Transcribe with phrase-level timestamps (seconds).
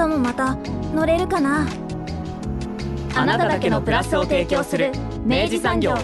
[0.00, 0.54] 明日もまた
[0.94, 1.68] 乗れるかな？
[3.14, 4.92] あなただけのプラスを提供する
[5.26, 5.94] 明治産業。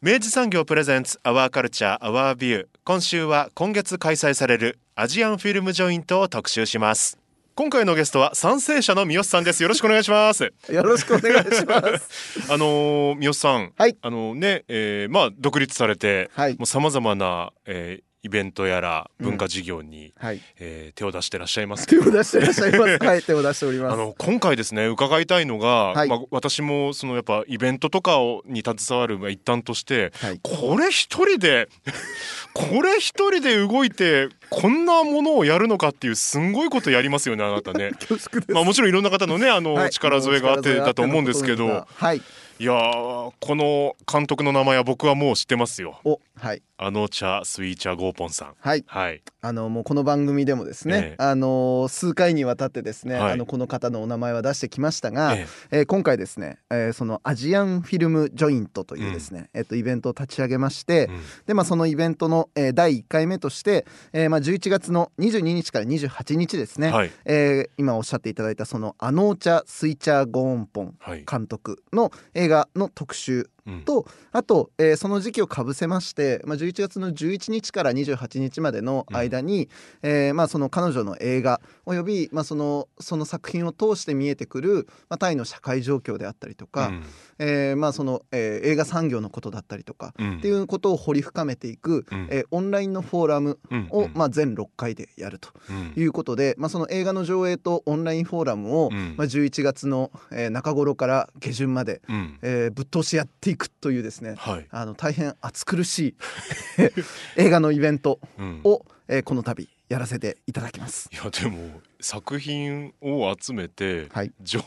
[0.00, 7.18] 明治産業プレゼンツアワーカルチャーアワービュー今週は今月開催されるアジアンフィルムジョイントを特集します。
[7.54, 9.62] 今回のゲストは賛成者の三好さんです。
[9.62, 10.44] よろしくお願いします。
[10.72, 12.40] よろしくお願いします。
[12.50, 13.98] あのー三好さん、はい。
[14.00, 16.52] あのね、えーまあ独立されて、はい。
[16.56, 20.40] もう様々な、えーイベントやら文化事業に、はい。
[20.58, 21.86] えー手を出してらっしゃいます。
[21.86, 22.98] 手を出していらっしゃいます。
[23.04, 23.92] はい手を出しております。
[23.92, 26.08] あの今回ですね伺いたいのが、はい。
[26.08, 30.40] まあ、私もそのやっぱイベントとかをに携わるまあ一端として、はい。
[30.42, 31.68] これ一人で
[32.54, 37.90] これ一人で動いてこんなものをやるのかっていうすんごいことやりますよねあなたね。
[38.48, 39.90] まあもちろんいろんな方のねあの、はい。
[39.90, 41.86] 力添えがあってだと思うんですけど。
[41.94, 42.22] はい。
[42.60, 45.98] いやーこの監督の名前は僕はもう知ってますよ。
[46.04, 48.54] おはいあの茶スイーチャーゴーポンさん。
[48.58, 48.82] はい。
[48.88, 49.22] はい。
[49.42, 51.22] あのもうこの番組でもですね、ええ。
[51.22, 53.32] あの数回にわたってですね、はい。
[53.34, 55.80] あのこの方のお名前は出してきましたが、ええ。
[55.82, 61.20] ー今回ですね、えーそのアジアンフィルムジョイントというですね、えっとイベントを立ち上げまして、うん。
[61.46, 67.10] でまあそのイベントの、えー第1回目として、えーまあ11月の22日から28日ですね、はい。
[67.24, 71.24] えー今おっしゃっていただいたそのアノーチャ・スイチャー・ゴーンポンはい。
[71.24, 73.82] 監督の映画の特集うん。
[73.84, 79.68] とあと、えーその時期をかぶせまして、まあ、11月の11日から28日までの間に、
[80.02, 87.04] えーまあ、その彼女の映画および、まあ、そのその作品を通して見えてくる、まあ、タイの社会状況であったりとか、うん。
[87.38, 90.38] えーまあ、その、えー映画産業のことだったりとか、うん。
[90.38, 92.28] っていうことを掘り深めていく、うん。
[92.30, 93.88] えーオンラインのフォーラムを、うん。
[94.04, 94.12] うん。
[94.14, 95.92] まあ、全6回でやるとうん。
[96.00, 99.14] いうことで、まあ、その映画の上映とオンラインフォーラムを、うん。
[99.16, 102.38] まあ、11月の、えー中頃から下旬まで、うん。
[102.42, 104.66] えーぶっ通しやっていくというですねはい。
[104.70, 106.14] あの大変暑苦しい
[107.36, 108.60] 映画のイベントうん。
[108.64, 111.10] を、えーこの度やらせていただきます。
[111.12, 114.32] いやでも作品を集めてはい。
[114.40, 114.60] 上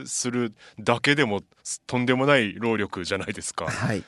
[0.00, 1.42] 映するだけでも
[1.86, 3.66] とんでもない労力じゃないですか。
[3.66, 4.02] はい、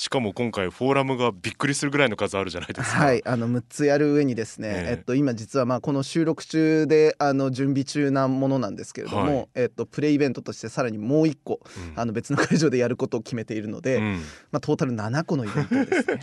[0.00, 3.04] しかも今回フォーラムがびっくりするぐらいの数あるじゃないですか。
[3.04, 4.90] はい、あの6つやる上にですね、ええ。
[4.92, 9.48] えっと、今実はまあこの収録中であの準備中なものなんですけれども、はい。
[9.56, 11.60] えっと、プレイイベントとしてさらにもう1個
[11.92, 12.00] うん。
[12.00, 14.22] あの別の会場でやることを決めているので、うん。
[14.52, 16.20] まあ、トータル7個のイベントをですね、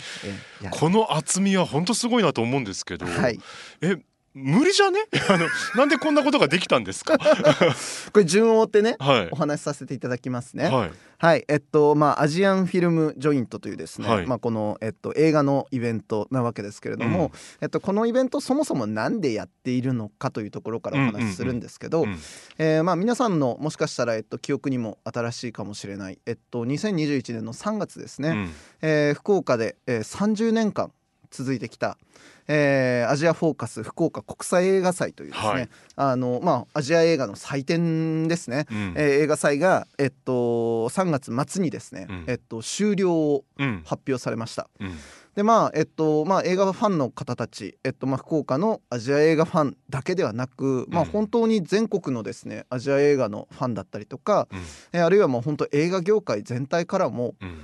[0.74, 3.40] この厚みは本当すごいなと思うんですけど、はい、
[3.82, 3.98] え
[4.38, 5.00] 無理じゃね？
[5.30, 7.18] あのなんでこんなことができたんですか？
[8.14, 9.30] これ順を追ってねはい。
[9.32, 10.66] お話しさせていただきますね。
[10.70, 10.92] はい。
[11.20, 14.28] はい、えっとまあアジアンフィルムジョイントというですね、はい。
[14.28, 17.32] まあこのえっと映画のイベントなわけですけれども、
[17.62, 22.18] えっとこのイベントそもそもなんでやっているのかというところからお話しするんですけど、うん
[22.60, 28.50] えーまあ皆さんのもしかしたらえっと記憶にも新しいかもしれないえっと2021年の3月ですね、うん。
[28.82, 30.92] えー福岡で、えー30年間
[31.32, 31.98] 続いてきた、
[32.48, 35.70] えーアジアフォーカス福岡国際映画祭というですね、はい。
[35.96, 38.66] あのまあアジア映画の祭典ですね。
[38.72, 38.94] うん。
[38.96, 42.26] えー映画祭が、えっと、3月末にですね、うん。
[42.28, 43.82] えっと、終了をうん。
[43.86, 44.70] 発表されました。
[44.80, 44.98] うん。
[45.36, 54.60] でまあえっとまあ、映画ファンの方たち、えっとまあ、福岡のアジア映画ファンだけではなく、まあ、うん本当に全国のですねアジア映画のファンだったりとか、うん。
[54.94, 57.60] えーあるいはもう本当映画業界全体からもうん。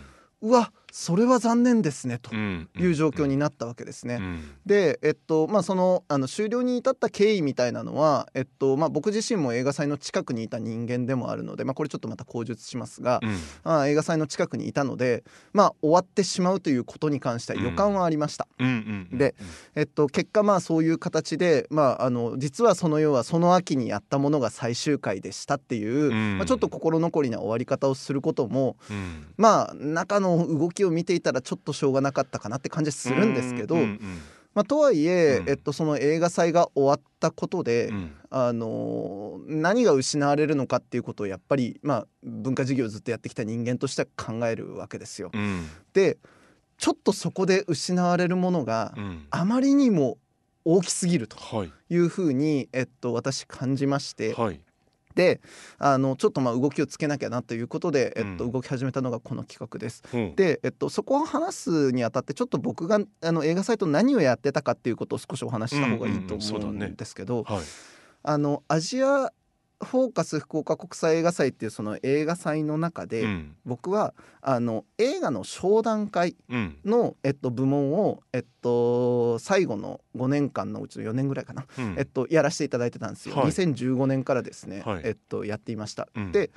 [0.50, 4.20] うわそれは残念ですねとうんいう状況になったわけですね。
[4.22, 4.42] うん。
[4.64, 13.30] で、えっとまあ、そのあの終了に至った経緯みたいなのは、えっとまあ、僕自身も映画祭の近くにいた人間でもあるので、まあ、これちょっとまた口述しますが、うん。
[13.64, 18.48] まあ、映画祭の近くにいたので、まあ、終わってしまうということに関しては予感はありました。
[19.12, 19.34] で
[19.74, 26.38] えっと、結果まあそういう形で、まあ、あの実はその要はその秋にやったものが最終回でしたっていう、うん。
[26.38, 29.26] まあ、ちょっと心残りな終わり方をすることもうん。
[29.38, 33.76] まあ中の動きを見ていたらちょっとしょうがなかったかなって感じはするんですけど、
[34.54, 35.50] まあ、とはいえ、うん。
[35.50, 38.12] えっと、その映画祭が終わったことで、うん。
[38.30, 45.32] あのー何が失われるのかっていうことをやっぱり、まあ、文化事業をずっとやってきた人間としては考えるわけですよ。
[45.34, 45.68] うん。
[45.94, 46.18] で
[46.78, 49.26] ちょっとそこで失われるものがうん。
[49.30, 50.18] あまりにも
[50.66, 51.72] 大きすぎるとはい。
[51.90, 54.60] いうふうに、えっと、私感じまして、はい
[55.16, 55.42] で
[55.78, 58.52] あのちょっとまあ動きをつけなきゃなということで、えっと、うん。
[58.52, 60.04] 動き始めたのがこの企画です。
[60.14, 60.36] うん。
[60.36, 67.64] で、えっと、そこを話すにあたってちょっと僕があの映画サイト何をやってたかっていうことを少しお話しした方がいいと思うんですけど、はい。
[68.24, 69.32] あのアジア
[69.84, 73.56] フォーカス福岡国際映画祭っていうその映画祭の中で、うん。
[73.66, 76.78] 僕はあの映画の商談会うん。
[76.86, 81.96] の、えっと、部門を、えっと、最後の5年間のうちの4年ぐらいかな、うん。
[81.98, 83.48] えっと、やらせていただいてたんですよ、はい。
[83.48, 85.02] 2015年からですね、はい。
[85.04, 86.08] えっと、やっていました。
[86.16, 86.32] うん。
[86.32, 86.52] で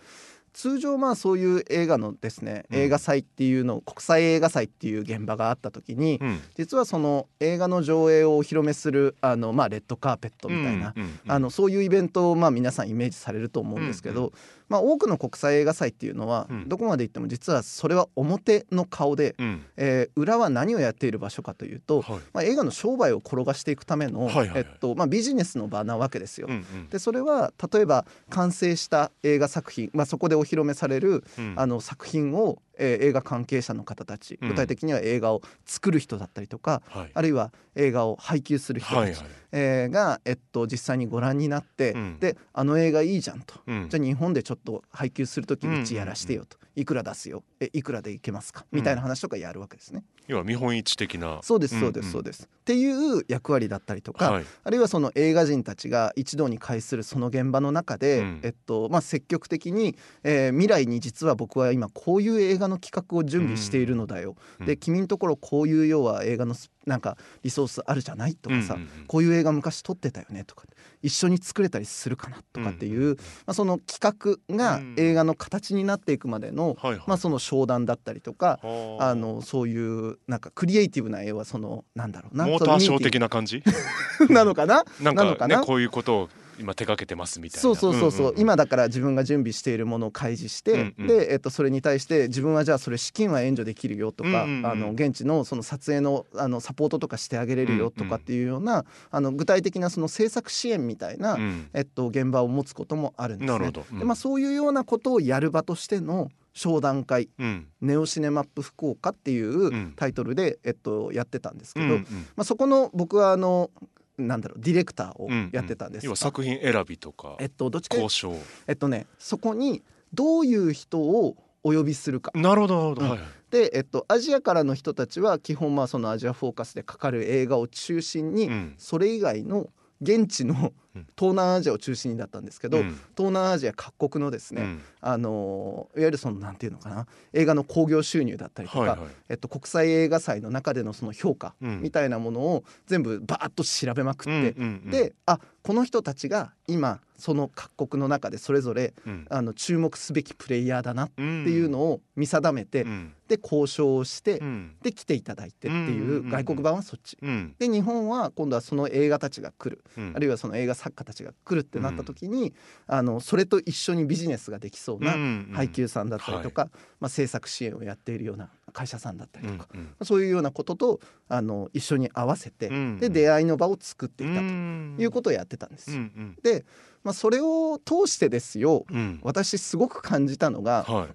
[0.57, 2.79] 通常まあそういう映画のですねうん。
[2.79, 6.41] 映画祭っていうの国際映画祭っていう現場があった時に、うん。
[6.57, 14.33] 実はその映画の上映をお披露目するあの、まあ、レッドカーペットみたいな、うんうんうんあのそういうイベントをまあ皆さんイメージされると思うんですけど、うんう
[14.69, 16.69] まあ、多くの国際映画祭っていうのは、うん。
[16.69, 19.63] どこまで行っても実はそれは表の顔で、うん。
[19.77, 22.21] えー裏は何をやっている場所かというと、はい。
[22.33, 24.59] まあ、映画の商売を転がしていくための、はいはいはい。
[24.59, 26.47] えっとまあ、ビジネスの場なわけですよ。
[26.49, 26.89] うんうん。
[26.89, 31.55] でそれは例えば完成した映画作品、まあ、そこでお披露目される、うん。
[31.57, 34.49] あの作品を、えー映画関係者の方たちうん。
[34.49, 37.11] 具体的には映画を作る人だったりとか、はい。
[37.13, 39.21] あるいは映画を配給する人たち、はいはい
[39.53, 42.19] えーが、えっと、実際にご覧になって、うん。
[42.21, 43.89] であの映画いいじゃんと、うん。
[43.89, 47.43] じゃあ日本でちょっと配給する時うんうちやらしてよと、いくら出すよ。
[47.61, 48.67] えいくらでいけますか？
[48.73, 50.05] みたいな話とかやるわけですね。
[50.27, 51.41] 要は見本市的な。
[51.43, 52.07] そうですそうでんん。
[52.07, 52.45] すそうです。
[52.45, 54.45] っていう役割だったりとか、はい。
[54.65, 58.41] あるいはその映画人たちが一堂に会するその現場の中で、うん。
[58.43, 64.67] えっとまあ、積極的に、えー未来に実は僕は今こういう映画の企画を準備しているのだよ、うん。
[64.67, 69.07] で君のところこういう要は映画のスなんかリソースあるじゃないとかさ、うんうんうん。
[69.07, 70.65] こういう映画昔撮ってたよねとか
[71.03, 77.03] 一緒に作れたりするかなとかっていう、まあ、その企画がうん映画の形になっていくまでの、はいはい。
[77.07, 79.09] まあ、その商談だったりとか、はあ。
[79.11, 83.63] あのそういうなんかクリエイティブな絵はそのなんだろうなモーターショー的なな感じ？
[84.31, 84.85] なのかな？
[85.01, 85.57] なんなのかな？
[85.57, 87.63] かねこういうことを今手掛けてますみたいな。
[87.63, 91.07] そうそうそうそう,、んんん今だから自分が準備しているものを開示して、うんうん。
[91.07, 94.67] で、えっと、それに対して自分はじゃあそれ資金は援助できるよとか、うんうんうん。
[94.67, 101.69] あの現地のその撮影のあのサポートとかしてあげれるよとかっていうような、あの具体的なその制作支援みたいな、うん。
[101.73, 103.59] えっと、現場を持つこともあるんですね。
[103.59, 103.87] なるほど。
[103.91, 103.99] うん。
[103.99, 112.03] でまあ、そういうようなことをやる場としての商談会うん「ネオシネマップ福岡」っていんうタイトルで、えっと、やってたんですけど、うんうん。
[112.03, 112.07] ま
[112.39, 113.71] あ、そこの僕はあの
[114.19, 115.51] なんだろうディレクターをうんうん。
[115.53, 116.03] やってたんです。
[116.03, 117.97] が、要は作品選びとかえっとどっちか。
[117.97, 118.39] 交渉。
[118.67, 119.83] えっとねそこに
[120.13, 122.31] どういう人をお呼びするか。
[122.35, 123.03] なるほどなるほど。
[123.03, 123.11] うん。
[123.11, 123.29] はいはい。
[123.51, 128.75] で、えっと、アジアからの人たちは基本まあそのアジアフォーカスでかかる映画を中心に、うん。
[128.79, 129.69] それ以外の
[130.01, 130.73] 現地のうん
[131.19, 132.99] 東南アジアを中心にだったんですけど、うん。
[133.17, 134.83] 東南アジア各国のですね、うん。
[135.01, 138.99] あのいわゆるそのなんていうのかな映画の興行収入だったりとか、はいはい。
[139.29, 141.83] えっと、国際映画祭の中でのその評価うん。
[141.83, 149.27] みたいなものを全部バーッと調べまくって、うんであこの人たちが今その各国の中でそれぞれうん。
[149.31, 153.13] あの注目すべきプレイヤーだなってうんいうのを見定めて、うん。
[153.29, 154.77] で交渉をして、うん。
[154.83, 157.19] で来ていただいてっていううん外国版はそっち。
[157.21, 157.55] うん。
[157.59, 160.13] で日本は今度はその映画たちが来る、うん。
[160.15, 162.55] あるいはその映画作家たちが来るってなった時に、
[162.87, 166.69] あのそれと一緒にビジネスができそうなうんうん配給さんだったりとか、
[167.01, 170.07] まあ、制作支援をやっているような会社さんだったりとか、うんうん。
[170.07, 174.97] そういうようなこととあの一緒に合わせて、うんで出会いの場を作っていたとうん。
[174.99, 175.97] いうことをやってたんですよ。
[175.97, 176.39] うんうん。
[176.43, 176.65] で、
[177.03, 179.21] まあ、それを通してですようん。
[179.23, 181.09] 私すごく感じたのがは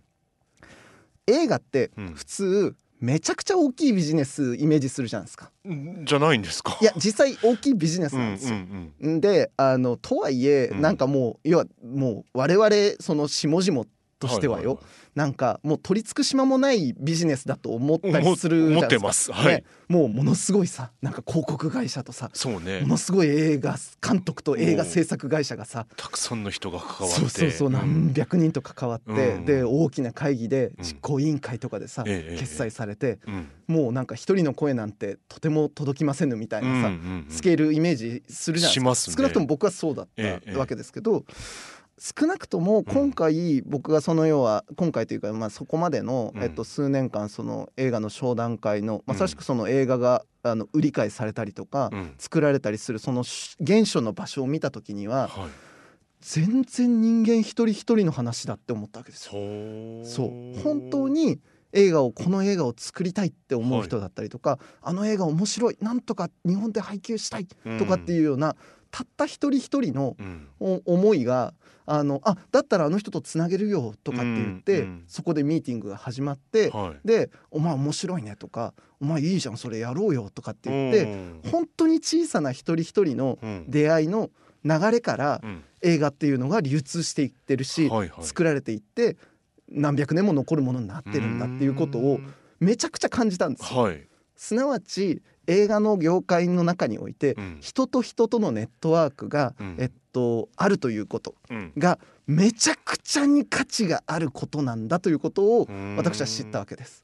[1.28, 2.14] 映画ってうん。
[2.14, 5.52] 普通めちゃくちゃ大きいビジネスイメージするじゃないですか。
[6.06, 6.78] じゃないんですか？
[6.80, 8.56] いや実際大きいビジネスうんなんですよ。
[8.56, 13.86] うんうんんであのとはいえうんなんかもう要はもう我々その下々
[14.22, 19.08] としてはよ、いいなんかもう取り付く島もないビジネスだと思ったり思するじゃないですか。
[19.08, 19.32] ます。
[19.34, 19.56] はい。
[19.56, 19.64] ね。
[19.90, 22.82] もうものすごいさなんか広告会社とさそうね。
[22.82, 27.20] ものすごい映画監督と映画制作会社がさたくさんの人が関わって。
[27.20, 29.46] そうそうそう何百人と関わって、うん。
[29.46, 30.84] で大きな会議でうん。
[30.84, 33.50] 実行委員会とかでさ、ええ決裁されて、うん。
[33.68, 41.24] もうなんか一人の声なんてとても届きませんみたいなさ、うんうんうんスケールイメージするじゃないですかね少なくとも僕はそうだっええたわけですけど、
[42.04, 46.42] 少なくとも今回僕がその要は今回というかまあそこまでの、うん。
[46.42, 49.04] えっと、数年間その映画の商談会のうん。
[49.06, 52.16] まさしくその映画があの売り買いされたりとか、うん。
[52.18, 55.50] 作られたりするそのし現象の場所を見た時にははい。
[56.22, 59.34] 全然人間一人一人の話だって思ったわけですよ。
[60.04, 60.60] そう。
[60.64, 61.40] 本当に
[61.72, 68.56] 映画をこの映画を作りたいって思う人だったりとか、あの映画面白いなんとか日本で配給したいとかっていうような、
[68.92, 70.16] たった一人一人の
[70.60, 71.54] 思いが
[71.86, 77.08] あのあだったらあの人とつなげるよとかって言って、うんうんそこでミーティングが始まって、はい。
[77.08, 81.42] で「お前面白いね」とか「お前いいじゃんそれやろうよ」とかって言って、うん。
[81.52, 83.66] 本当に小さな一人一人のうん。
[83.68, 84.30] 出会いの
[84.64, 85.64] 流れからうん。
[85.82, 88.24] 映画っていうのが流通していってるし、はいはい。
[88.24, 89.18] 作られていって
[89.68, 92.20] 何百年も残るものになってるんだっていうことを
[92.60, 93.82] めちゃくちゃ感じたんですよ。
[93.82, 94.08] はい。
[94.36, 95.22] すなわち
[95.52, 97.58] 映画の業界の中において、うん。
[97.62, 99.76] 人と人とのネットワークが、うん。
[99.80, 101.74] えっと、あるということうん。
[101.78, 105.68] がめちゃくちゃに価値があることなんだということを
[105.98, 107.04] 私は知ったわけです。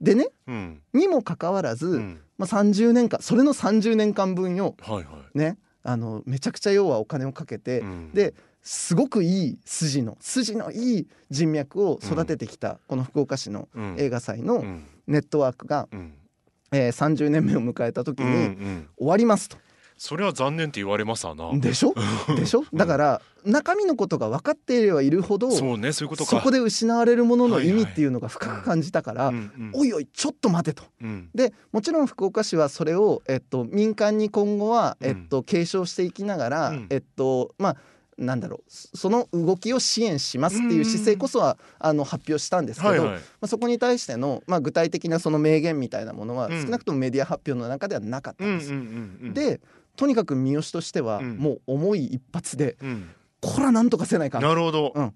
[0.00, 0.82] でねうん。
[0.92, 2.20] にもかかわらず、うん。
[2.38, 5.38] まあ、30年間それの30年間分よはいはい。
[5.38, 8.10] ねあのめちゃくちゃ要はお金をかけて、うん。
[8.12, 13.96] ですごくいい筋の筋のいい人脈を育ててきた、この福岡市のうん。
[13.98, 14.84] 映画祭のうん。
[15.06, 16.14] ネットワークが、うん
[16.76, 18.88] えー30年目を迎えた時うんうにん。
[18.96, 19.56] 終わりますと。
[19.96, 21.56] それは残念って言われますわな。
[21.56, 21.94] でしょ？
[22.36, 22.64] でしょ？
[22.74, 26.30] だから中身のことが分かっていればいるほどそうねそういうことか。
[26.30, 27.92] そこで失われるものの意味はいはい。
[27.92, 29.70] っていうのが深く感じたから、うんうん。
[29.72, 30.82] おいおいちょっと待てと。
[31.00, 31.28] うん。
[31.34, 35.06] でもちろん福岡市はそれを、えっと、民間に今後は、うん。
[35.08, 36.86] えっと、継承していきながら、うん。
[36.90, 37.76] えっとまあ
[38.18, 43.08] なんだろうそその動きを支援しますっていう姿勢こそは、あの発表したんですけど、はいはい。
[43.10, 46.62] まあ、そこに対しての、まあ、具体的なその明言みたいなものは、うん。
[46.62, 48.72] 少なくともメディア発表の中ではなかったんです。
[48.72, 49.34] うんうんうんうん。
[49.34, 49.60] で
[49.96, 51.36] とにかく三好としては、うん。
[51.36, 53.10] もう思い一発でうん。
[53.40, 54.42] こらなんとかせないかん。
[54.42, 54.92] なるほど。
[54.94, 55.14] うん。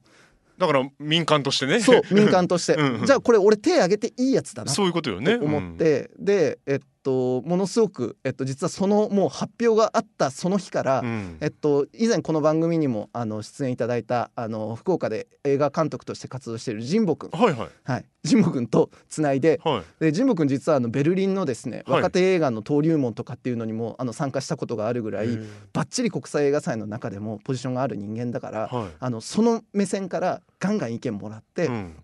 [0.59, 1.81] だから民間としてね。
[1.81, 2.75] そう民間として。
[2.79, 3.07] うんうん。
[3.07, 4.73] じゃあこれ俺手挙げていいやつだな。
[4.73, 5.39] そういうことよね。
[5.39, 11.39] と思って、でえっとものすごく、えっと、実はそのもう発表があったその日から、うん。
[11.41, 17.69] えっと、以前この番組にもあの出演いただいたあの福岡で映画監督として活動している神保君、はいはい。
[17.85, 20.05] はい、神保君とつないではい。
[20.05, 22.03] で神保君実はあのベルリンのですね、はい。
[22.03, 28.89] 若手映画の登竜門とかっていうのにもあの参加したことがあるぐらいへーバッチリ国際映画祭の中でもポジションがある人間だから、はい。
[29.01, 31.97] あのその目線からガンガン意見もらって、うん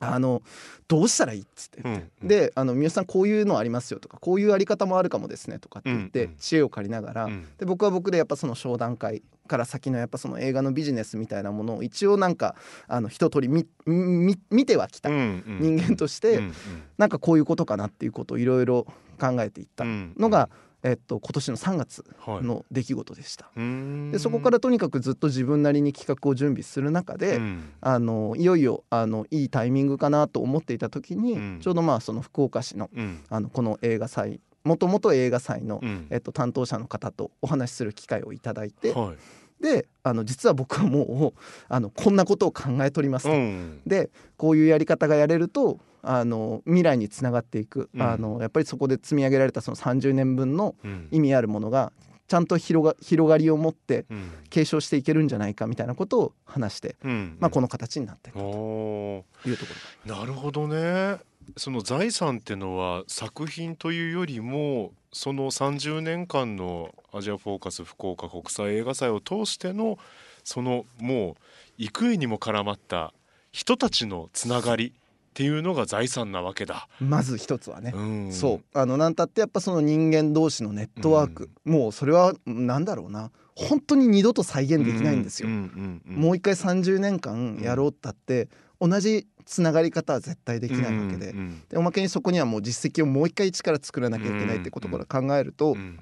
[0.00, 0.42] あの
[0.86, 1.80] どうしたらいいっつって。
[1.82, 2.28] 言って、うん。
[2.28, 6.36] であの三好さんこういうのありますよとかこういうあり方もあるかもですねとかって言って、うんうん。
[6.38, 7.46] 知恵を借りながら、うん。
[7.58, 12.54] で僕は僕でやっぱその商談会から先のやっぱその映画のビジネスみたいなものを一応なんか
[12.86, 15.58] あの一通り見見見てはきたうんうん。
[15.60, 16.52] 人間として、うん
[16.98, 18.84] なんかこういうことかなっていうことをいろいろ
[19.20, 20.48] 考えていったうんのが、
[20.82, 22.44] えっと、今年の3月はい。
[22.44, 23.50] の出来事でした。
[23.56, 24.10] うん。
[24.12, 27.70] でそこからとにかくずっと自分なりに企画を準備する中で、うん。
[27.80, 31.58] あのいよいよあのいいタイミングかなと思っていた時に、うん。
[31.60, 33.24] ちょうどまあその福岡市のうん。
[33.28, 36.06] あのこの映画祭もともと映画祭の、うん。
[36.10, 39.16] えっと、担当者の方とお話しする機会をいただいて、はい
[39.60, 43.80] であの実は僕はもう あのこんなことを考えとりますと、うん。
[43.86, 48.02] でこういうやり方がやれるとあの未来につながっていく、うん。
[48.02, 51.08] あのやっぱりそこで積み上げられたその30年分のうん。
[51.10, 51.92] 意味あるものが
[52.28, 54.30] ちゃんと広が広がりを持ってうん。
[54.50, 57.36] 継承していけるんじゃないかみたいなことを話して、うん。
[57.40, 59.42] まあ、この形になっているおー。
[59.42, 59.72] というとこ
[60.06, 60.14] ろ。
[60.14, 61.18] なるほどね
[61.56, 69.98] その財産ってのは作品というよりもその30年間のアジアフォーカス福岡国際映画祭を通しての
[70.44, 71.34] そのもう
[71.78, 73.12] 幾重にも絡まった
[73.52, 74.92] 人たちのつながりっ
[75.34, 76.88] ていうのが財産なわけだ。
[77.00, 78.78] まず一つはね、うん、そう。
[78.78, 83.30] あのなんたってやっぱその人間同士のネットワーク、もうそれはなんだろうな。
[83.54, 85.48] 本当に二度と再現できないんですよ。
[85.48, 88.48] うんうんうんもう一回30年間やろうったって、
[88.80, 95.98] 同じつながり方は絶対できないわけで,、うんうんでおまけにそこにはもう実績をもう一回一から作らなきゃいけないってことから考えると、うん。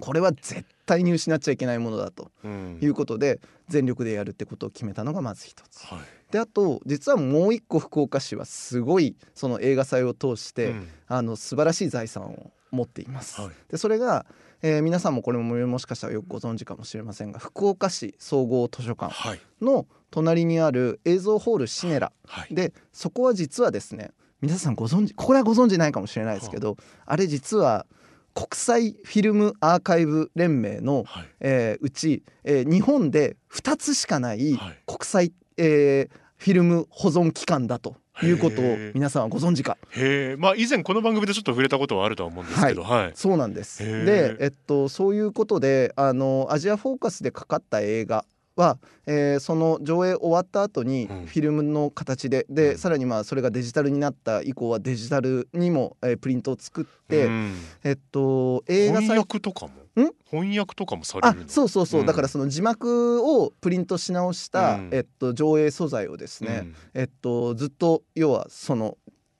[0.00, 2.78] これは絶対に失っちゃいけないものだとうん。
[2.80, 5.84] いうことで全力でやるってことを決めたのがまず一つ。
[5.86, 5.98] はい。
[6.32, 10.88] であと実はもう一個福岡市はすごいその映画祭を通して、うん。
[11.06, 13.40] あの素晴らしい財産を持っています。
[13.40, 13.50] はい。
[13.68, 14.24] でそれが、
[14.62, 19.40] えー皆さんもこれももしかしたらよくご存知かもしれませんが福岡市総合図書館はい。
[19.60, 22.12] の隣にある映像ホールシネラ。
[22.26, 22.54] はい。
[22.54, 26.76] でそこは実はですね皆さんご存知これはご存知ないかもしれないですけど、
[27.06, 27.86] あれ実は
[28.34, 31.26] 国際フィルムアーカイブ連盟の、はい。
[31.40, 34.78] えーうち、えー日本で2つしかないはい。
[34.86, 39.76] 国際、えーフィルム保存機関だということを皆さんはご存知か。
[39.90, 43.84] へえまあ以前この番組でちょっと触れたことはあるとは思うんですけどはい、そうなんです。
[43.84, 48.24] で、えっと、そういうことであのアジアフォーカスでかかった映画
[48.60, 51.26] は、えーその上映終わった後にうん。
[51.26, 52.78] フィルムの形で、でうん。
[52.78, 57.54] さらにまあそれがデジタルになった以降はデジタルにも、えープリントを作って、うん。
[57.82, 59.72] えっと映画翻祭訳とかも？
[60.02, 60.10] ん？
[60.30, 61.48] 翻訳とかもされあるの？
[61.48, 62.06] そうそうそう、うん。
[62.06, 64.90] だからその字幕をプリントし直した、うん。
[64.92, 68.96] えっと、上映素材をですね、えっと、ずっと要はその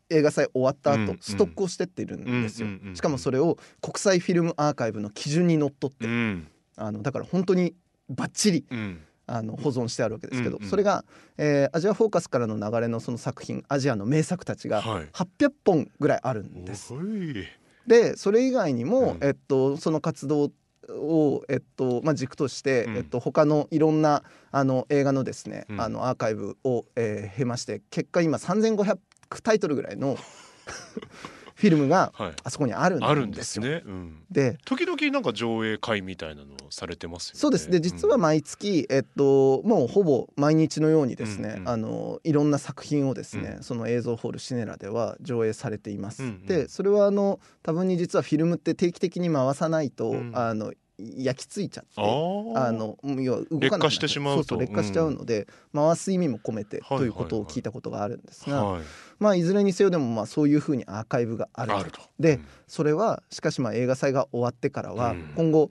[0.09, 1.19] 映画祭終わった後、うん。
[1.21, 6.49] ストックをしてってるんですよ、うんうんうんうんしかもそれを国際フィルムアーカイブの基準にのっとって、うんうん。
[6.77, 7.75] あのだから本当に
[8.09, 10.68] バッチリうんあの保存してあるわけですけど、うんうん。
[10.68, 11.04] それが、
[11.38, 15.08] えーアジアフォーカスからの流れのその作品アジアの名作たちがはい。
[15.12, 16.92] 800本ぐらいあるんです。
[16.92, 17.46] おい。
[17.87, 19.26] でそれ以外にも、うん。
[19.26, 20.50] えっと、その活動
[20.88, 22.96] を、えっとまあ、軸として、うん。
[22.96, 25.80] えっと、他のいろんなあの映画のですね、うん。
[25.80, 28.99] あのアーカイブを、えー経まして結果今3500
[29.42, 30.16] タイトルぐらいの
[31.61, 32.33] フィルムがはい。
[32.43, 33.62] あそこにあるんですよ。
[33.62, 37.40] ですね、うん、で時々なんか上映会みたいなのされてますよね。
[37.40, 37.71] そうです。
[37.71, 38.23] で実はうん。
[38.23, 41.69] 毎月、えっと、もうほぼ毎日のようにですね、うんうん。
[41.69, 43.62] あのいろんな作品をですね、うん。
[43.62, 46.23] その映像ホールシネラでは上映されています。
[46.23, 46.47] うんうん。
[46.47, 50.33] でそれはあの多分に実はフィルムって定期的に回さないと、うん。
[50.35, 50.73] あの
[51.16, 54.42] 焼き付いちゃってあの要は動かなくしてしまうと。
[54.42, 58.83] そうそう劣化しちゃうので、回す意味も込めてはいということを聞いたことがあるんですが、はい
[59.19, 62.00] まあいずれにせよでもまあそういうふうにアーカイブがあると。
[62.19, 65.33] でうんそれはしかしまあ映画祭が終わってからはうん。
[65.37, 65.71] 今後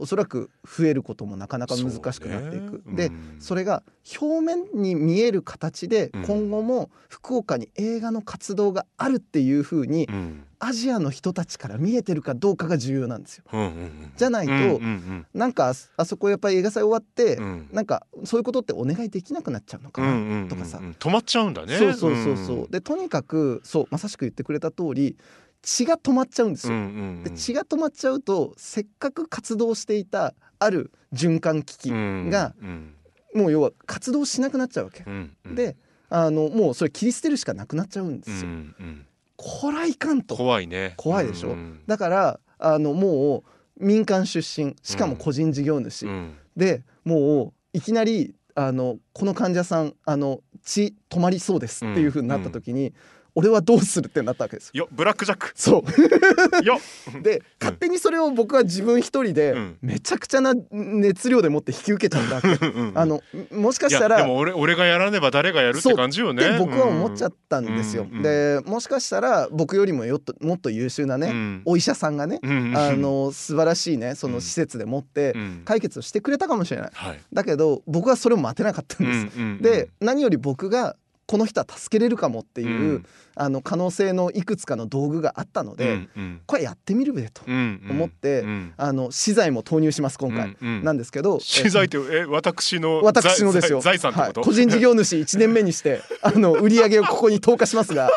[0.00, 2.82] おそらく増えることもなかなか難しくなっていく。
[2.94, 3.36] でそうん。
[3.40, 3.82] それが
[4.20, 6.22] 表面に見える形でうん。
[6.24, 10.44] 今後も福岡に映画の活動があるっていうふうにうん。
[10.62, 13.44] アジアの人たちから見えてるかどうかが重要なんですよ。
[13.50, 17.68] うんうんうんじゃないとうんうんなんかああそこやっぱり映画祭終わって、うん。
[17.72, 20.78] なんかそういうことってお願いできなくなっちゃうのかな、うんうんうんとかさ。
[20.78, 21.78] うん止まっちゃうんだね。
[21.78, 25.16] そうそうそうそう、でとにかくそうまさしく言ってくれた通り
[25.62, 26.74] 血が止まっちゃうんですよ。
[26.74, 26.90] うんうんう
[27.20, 27.24] ん。
[27.24, 32.94] で血が止まっちゃうとせっかく活動していたある循環機器が、うん。
[33.34, 35.04] もう要は活動しなくなっちゃうわけ。
[35.06, 35.54] うんうん。
[35.54, 35.76] で
[36.08, 38.50] あのもうそれ切り捨てるしかなくなっちゃうんでうんすよ。
[38.50, 39.06] うん。
[39.36, 40.36] こらいかんと。
[40.36, 40.94] 怖いね。
[40.96, 41.50] 怖いでしょ。
[41.50, 43.44] うんだからあのも
[43.78, 46.34] う民間出身しかも個人事業主、うん。
[46.56, 52.92] でもういきなりあのこの患者さんあの血止まりそうですっていう風になった時に、
[53.34, 54.84] 俺はどうするってなったわけですよ。
[54.84, 55.52] よブラックジャック。
[55.54, 56.64] そう。
[56.64, 56.80] よ。
[57.22, 59.76] で勝手にそれを僕は自分一人でうん。
[59.82, 62.92] めちゃくちゃな熱量でもって引き受けちゃうんだってうん。
[62.94, 63.22] あの
[63.52, 66.56] もしかしたらでも俺俺がやらねば誰がやるって感じよね。
[66.58, 68.06] 僕は思っちゃったんですよ。
[68.10, 68.22] うんうん。
[68.22, 71.62] でもしかしたら僕よりもよっともっと優秀なね、うん。
[71.64, 75.62] お医者さんがね、うんあの素晴らしいねその施設でもってうん。
[75.64, 76.90] 解決をしてくれたかもしれない。
[76.92, 77.20] はい。
[77.32, 79.38] だけど僕はそれを待てなかったんです。
[79.38, 79.62] うんうんうん。
[79.62, 80.96] で何より僕が
[81.30, 83.06] この人は助けれるかもっていう、うん。
[83.36, 86.40] あの可能性のいくつかの道具があったので、うんうん。
[86.44, 87.90] これやってみるべと、うんうん。
[87.92, 88.74] 思ってうん。
[88.76, 90.84] あの資材も投入します今回、うんうん。
[90.84, 93.80] なんですけど資材ってえ私の 私のですよ。
[93.80, 98.10] 財財産はい、個人事業主1年目にして あの売り上げをここに投下しますが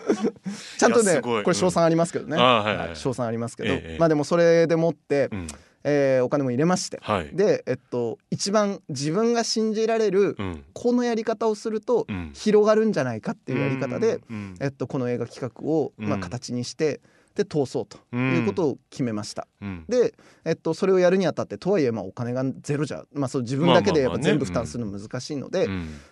[0.78, 3.96] ちゃんとねこれ賞賛ありますけどね、はい賞賛ありますけど、ええ。
[4.00, 5.46] まあでもそれでもって、うん
[5.88, 6.98] えーお金も入れまして。
[7.00, 7.30] はい。
[7.34, 10.64] でえっと一番自分が信じられるうん。
[10.74, 12.30] このやり方をするとうん。
[12.34, 16.20] 広がるんじゃないかっていうやり方で、うんえっと、この映画企画を、まあ、うん。
[16.20, 17.00] 形にして
[17.36, 19.46] で通そうということを決めました。
[19.60, 19.84] うん。
[19.88, 25.68] で、えっと、それをやるにあたってとはいえまあお金がゼロじゃ、まあ、そう自分だけでやっぱ全部負担するの難しいので、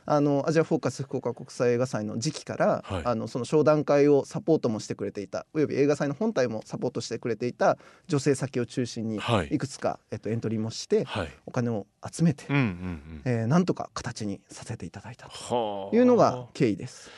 [0.06, 0.20] ア
[0.52, 3.02] ジアフォーカス福岡国際映画祭の時期から、はい。
[3.04, 9.48] あのその商談会をサポートもしてくれていたおよび映画祭の本体もサポートしてくれていた女性先を中心にはい。
[9.48, 11.28] いくつか、えっと、エントリーもしてはい。
[11.46, 13.22] お金を集めて、うんうんうん。
[13.24, 15.90] えーなんとか形にさせていただいたはあ。
[15.90, 17.10] というのが経緯です。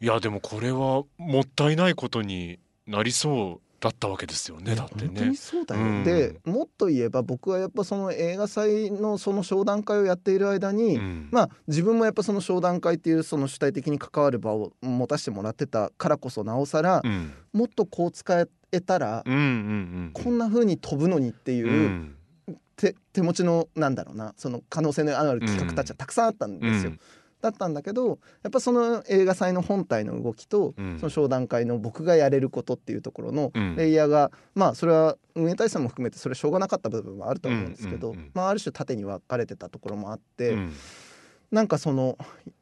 [0.00, 5.36] いやでもこれはもったいないことになりそうだったわけですよねだって本当にね。
[5.36, 6.04] そうだよ、うん。
[6.04, 11.28] でもっと言えば僕はやっぱその映画祭のその商談会をやっている間に、うん。
[11.32, 17.32] まあ自分もやっぱその商談会っていうその主体的に関わる場を持たせてもらってたからこそなおさら、うん。
[17.52, 22.14] もっとこう使えたら、うんうんうんこんな風に飛ぶのにっていう、
[23.12, 26.92] 手持ちのなんだろうなその可能性のある企画たちはたくさんあったんですよ。
[27.42, 30.98] うんだったんだけどやっぱその映画祭の本体の動きと、うん。
[30.98, 33.76] その商談会の僕がやれることっていうところのうん。
[33.76, 38.30] レイヤーが、まあそれは運営体制も含めてそれしょうがなかった部分もあると思うんですけど、うんうんうん。
[38.32, 40.72] まあ、ある種縦に分かれてたところもあって、うん。
[41.50, 42.16] なんかその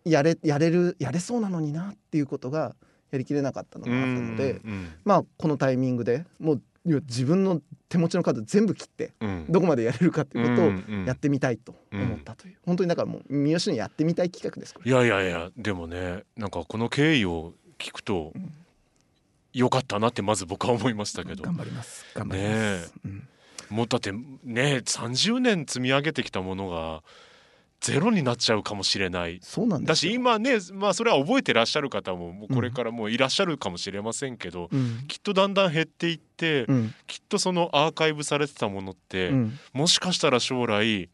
[0.04, 2.74] やれやれるやれそうなのになっていうことが
[3.10, 4.88] やりきれなかったのがあったので、うん。
[5.04, 9.46] まあこのタイミングでもういや自分の手持ちのカード全部切ってうん。
[9.48, 11.04] どこまでやれるかっていうことをうんうん。
[11.04, 18.32] やってみたいと思ったという、本当にだからもう三好にやってみたい企画ですいやいやいやでもねなんかこの経緯を聞くと
[19.52, 21.42] よかったなってまず僕は思いましたけど。
[21.42, 22.06] 頑張ります。
[22.14, 23.28] 頑張ります、うん。
[23.70, 27.02] もうだってね30年積み上げてきたものが
[27.80, 29.40] ゼロになっちゃうかもしれない。
[29.42, 35.06] そうなんでだし今ねまあそれは覚えてらっしゃる方ももうこれからもういらっしゃるかもしれませんけど、うん。
[35.08, 36.94] きっとだんだん減っていって、うん。
[37.06, 39.58] きっとそのアーカイブされてたものって、うん。
[39.72, 41.08] もしかしたら将来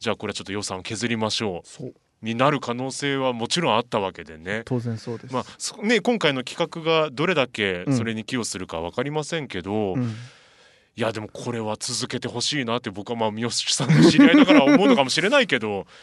[0.00, 1.88] じゃあこれはちょっと予算を削りましょそう。
[1.88, 4.62] うになる可能性はもちろんあったわけでね。
[4.64, 7.96] 当然そうです、まあそね、今回の企画がどれだけうん。
[7.96, 10.14] それに寄与するか分かりませんけど、うん
[10.96, 15.86] いやでもこれは続けてほしいなって僕はまあ三好さんの知り合いだから思うのかもしれないけど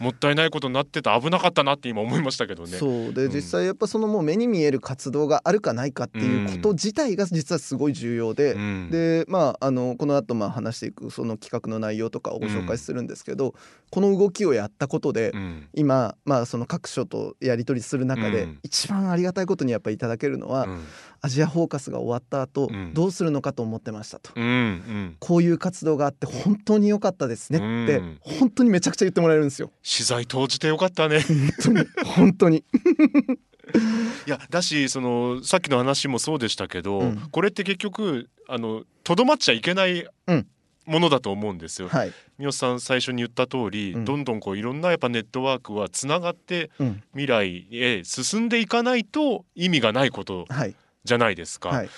[0.00, 2.70] もったいないことになってた危なかったなって今思いましたけどね。
[2.78, 8.88] そうで、うん実際やっぱそのもう目に見える活動があるかないかっていうこと自体が実はすごい重要で、うん。
[8.90, 13.54] でまああのこの後まあ話していくその企画の内容とかをご紹介するんですけど、
[13.90, 15.68] この動きをやったことで、うん。
[15.74, 18.58] 今まあその各所とやり取りする中で、うん。
[18.62, 20.84] 一番ありがたいことにやっぱりいただけるのは、うん
[21.22, 24.30] アジアフォーカスが終わった後、うんどうするのかと思ってましたと。
[24.34, 29.70] うんうんこういう活動があって本当に良かったですねって、うん本当にめちゃくちゃ言ってもらえるんですよ。
[29.82, 31.20] 取材投じてよかったね。
[31.20, 32.64] 本当に本当に。
[34.26, 40.46] いやだしそのさっきの話もそうでしたけど、うんこれって結局あのとどまっちゃいけないうん
[40.86, 41.88] ものだと思うんですよ。
[41.88, 42.12] はい。
[42.38, 47.02] 三好さん最初に言った通り、うんどんどんこういろんなやっぱネットワークはつながってうん。
[47.12, 50.74] 未来へ進んでいかないと意味がないことはい。
[51.04, 51.70] じゃないですか。
[51.70, 51.90] はい。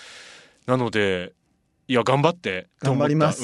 [0.67, 1.33] なので
[1.89, 3.43] いや頑張って頑張ります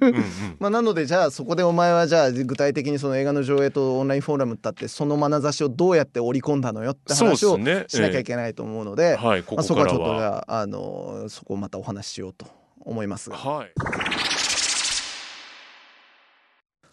[0.58, 7.56] まあ、なのでじゃあそこでお前はじゃあ具体的にその映画の上映とオンラインフォーラムだってその眼差しをどうやって織り込んだのよって話を。
[7.56, 9.16] しなきゃいえけないと思うのえで、
[9.62, 10.22] そこはちょっとじ。
[10.22, 12.46] ゃあ、あのそこをまたお話ししようと
[12.80, 13.36] 思いますが。
[13.36, 13.72] はい。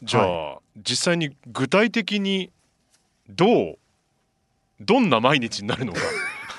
[0.03, 2.51] じゃあ、実際に具体的に
[3.29, 3.77] どう
[4.79, 5.99] どんな毎日になるのか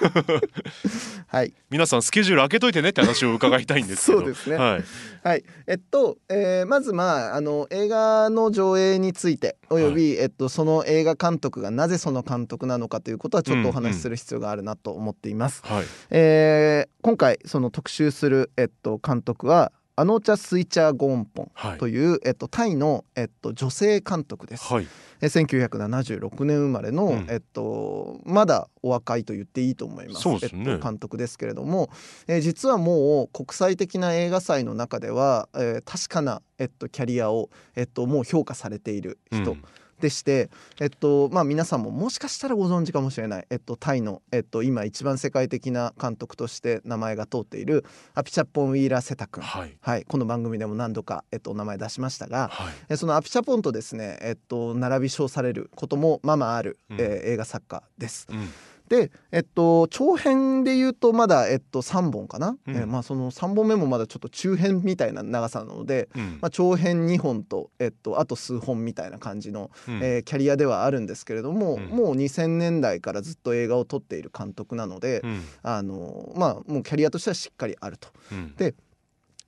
[1.29, 1.55] はい。
[1.71, 4.19] 皆さんスケジュール開けといてねって話を伺いたいんですけど。
[4.21, 4.57] そうですね。
[4.57, 4.85] はい、
[5.23, 15.63] はい、えっと、えーまずまああの映画の上映についておよび、えっと、その映画監督がなぜその監督なのかということはちょっとお話しする必要があるなと思っています。
[15.65, 15.85] はい。
[16.11, 21.79] えー今回その特集する、えっと、監督はアノチャ・スイチャー・ゴーンポンはい。
[21.79, 24.65] という、えっと、タイの、えっと、女性監督です。
[24.73, 24.87] はい。
[25.21, 27.27] えー1976年生まれの、うん。
[27.29, 30.65] えっと、まだお若いと言っていいと思いますそうですね。
[30.67, 31.91] えっと、監督ですけれども、
[32.27, 39.53] えー実はもう国際的な映画祭の中では、えー確かな、えっと、キャリアを、えっと、もう評価されている人。
[39.53, 39.65] うん
[40.03, 47.85] でして、えっとまあ、皆さんももしかしたらご存知かもしれない、えっと、タイの、えっと、今一番世界的な監督として名前が通っている
[48.15, 49.77] アピチャポン・ウィーラー・セタ君、はい。
[49.81, 52.75] はい、この番組でも何度か、えっと、お名前出しましたが、はい。
[52.89, 57.01] えそのアピチャポンとですね、えっと、並び称されることもままある、うん。
[57.01, 58.27] えー映画作家です。
[58.29, 58.49] うん
[58.93, 62.77] で、えっと、長編で言うとまだ、えっと、3本かな、うん。
[62.77, 66.39] えーまあ、その3本目もまだちょっと中編みたいな長さなので、うん。
[66.43, 69.95] まあ、長編2本と、えっと、あと数本みたいな感じの、うん。
[70.03, 71.87] えーキャリアではあるんですけれども、うん。
[71.87, 75.43] もう2000年代からずっと映画を撮っている監督なので、うん。
[75.63, 78.09] あのまあ、もうキャリアとしてはしっかりあると。
[78.31, 78.55] うん。
[78.57, 78.75] で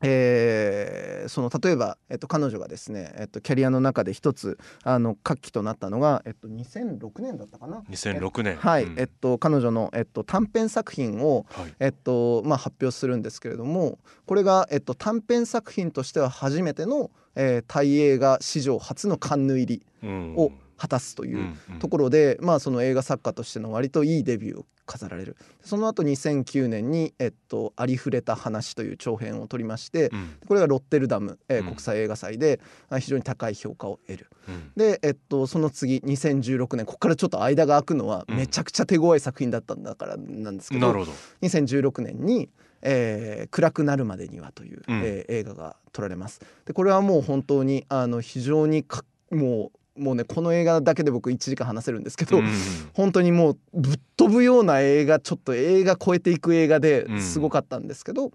[0.05, 7.83] えーその例えば、えっと、彼女がですね、えっと、キャリアの中で一つあの活気となったのが、えっと、2006年だったかな。
[7.88, 8.57] 2006年。
[8.57, 8.99] はい、うん。
[8.99, 11.75] えっと、彼女の、えっと、短編作品を、はい。
[11.81, 20.35] えっとまあ、発表するんですけれどもこれが、えっと、短編作品としては初めての、えータイ映画史上初のカンヌ入りうん。
[20.37, 21.59] を果たすといううん。
[21.71, 21.79] うん。
[21.79, 25.37] ところで、まあ、その映画作家としての割といいデビューを飾られる。
[25.62, 30.37] その後2009年に、えっと「ありふれた話」という長編を撮りまして、うん。
[30.47, 31.66] これがロッテルダム、えーうん。
[31.68, 34.27] 国際映画祭で、あ非常に高い評価を得る。
[34.49, 34.73] うん。
[34.77, 38.37] で、えっと、その次2016年ここからちょっと間が空くのはうん。
[38.37, 41.12] めちゃくちゃ手強い作品だったんだからなんですけど、なるほど。
[41.42, 42.49] 2016年に、
[42.83, 45.01] えー暗くなるまでには」という、うん。
[45.03, 46.40] えー映画が撮られます。
[46.66, 52.48] でこれはもう本当にあの非常にかもうもうねこの映画だけで僕1時間話せるんですけど、うん。
[52.94, 57.20] 本当にもうぶっ飛ぶような映画ちょっと映画超えていく映画でうん。
[57.20, 58.33] すごかったんですけど、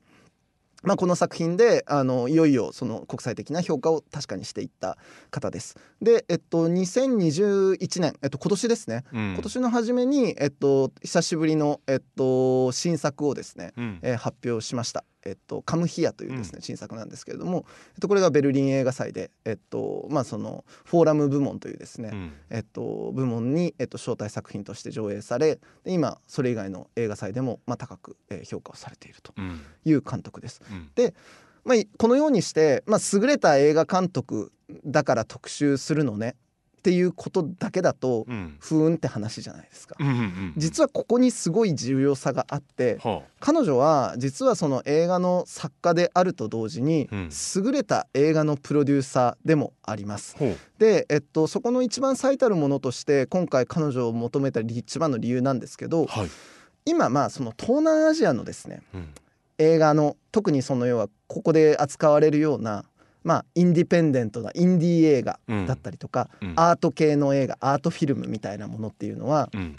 [0.83, 4.97] まあ、この作品であのいよいよその国際的な評価を確かにしていった
[5.29, 5.77] 方です。
[6.01, 9.33] で、えっと、2021年、えっと、今年ですね、うん。
[9.33, 13.99] 今年の初めに、えっと、久しぶりの、えっと、新作をですね、うん。
[14.01, 15.03] えー発表しました。
[15.25, 22.33] えっと、カムヒアというですね、新作なんですけれども、えっと、これがベルリン映画祭で、えっとまあ、そのフォーラム部門というですね、うん。
[22.49, 29.61] えっと、部門に、えっと、招待作品として上映されで今それ以外の映画祭でも、まあ、高く、えー評価をされているとうん。
[29.85, 30.61] いう監督です。
[30.71, 30.89] うん。
[31.65, 34.51] まあ、いこのようにして、まあ、優れた映画監督
[34.85, 36.35] だから特集するのね
[36.79, 38.55] っていうことだけだと、うん。
[38.59, 39.95] ふーんって話じゃないですか。
[39.99, 47.29] うんうん実はここにすごい重要さがあっては彼女は実はその映画の作家であると同時に、うん。
[47.55, 50.37] 優れた映画のプロデューサーでもあります。
[50.77, 56.29] で、えっと、そこの一番最たるものとして今回彼女を求めた一番の理由なんですけどはい。
[56.85, 59.13] 今まあその東南アジアのですねうん。
[59.57, 62.85] 映画の特にその要はここで扱われるような
[63.23, 66.53] まあインディペンデントなインディー映画だったりとか、うん。
[66.55, 69.75] アート系の映画アートフィルムみたいなものっていうのはうん。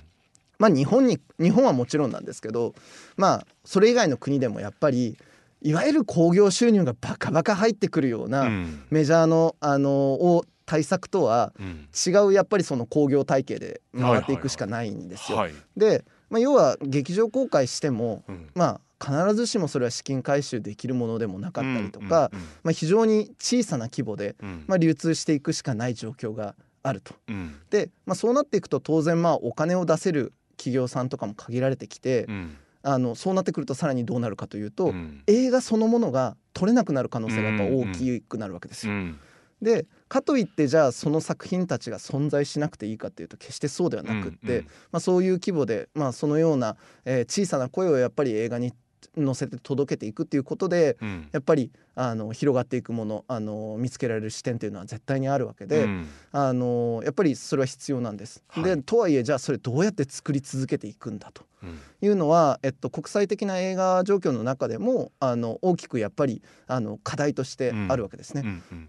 [0.58, 2.74] まあ日本に日本はもちろんなんですけど
[3.16, 5.16] まあそれ以外の国でもやっぱり
[5.62, 8.82] いわゆる興行収入がバカバカ入ってくるような、うん。
[8.90, 11.88] メジャーのあのを対策とはうん。
[12.06, 15.38] 違うやっぱりその興行体系で回っていくしかないんですよ。
[15.38, 15.52] はい。
[15.76, 18.50] で、まあ、要は劇場公開してもうん。
[18.54, 22.30] まあ必ずしもそれは資金回収できるものでもなかったりとか、
[22.62, 24.64] まあ、非常に小さな規模で、うん。
[24.66, 27.14] まあ、流通していくしかない状況があると。
[27.28, 27.54] うん。
[27.70, 32.56] で、まあ、そうなっていくと当然まあお金を出せる企業さんとかも限られてきて、うん。
[32.82, 35.22] あのそうなってくるとさらにどうなるかというと、うん。
[35.26, 38.92] 映画そのものが撮れなくなる可能性がやっぱ大きくなるわけですよ。
[38.92, 39.18] うん。
[39.62, 44.64] でかといってじゃあその作品たちが存在しなくていいかっていうと決してそうではなくって、うんうん。
[44.64, 48.72] まあ、そういう規模で、まあ、そのような、えー小さな声をやっぱり映画に
[49.16, 51.28] 乗せて届けていくっていうことでうん。
[51.32, 56.06] やっぱりあの広がっていくものあの見つけられる視点っていうのは絶対にあるわけで、うん。
[56.32, 58.42] あのやっぱりそれは必要なんです。
[58.48, 58.64] はい。
[58.64, 61.44] でとはいえじゃあそれどうやって作り続けていくんだと。
[61.62, 61.78] うん。
[62.00, 68.44] いうのは、えっと、国際的な映画状況の中でもあの大きくやっぱりあの課題としてあるわけですね。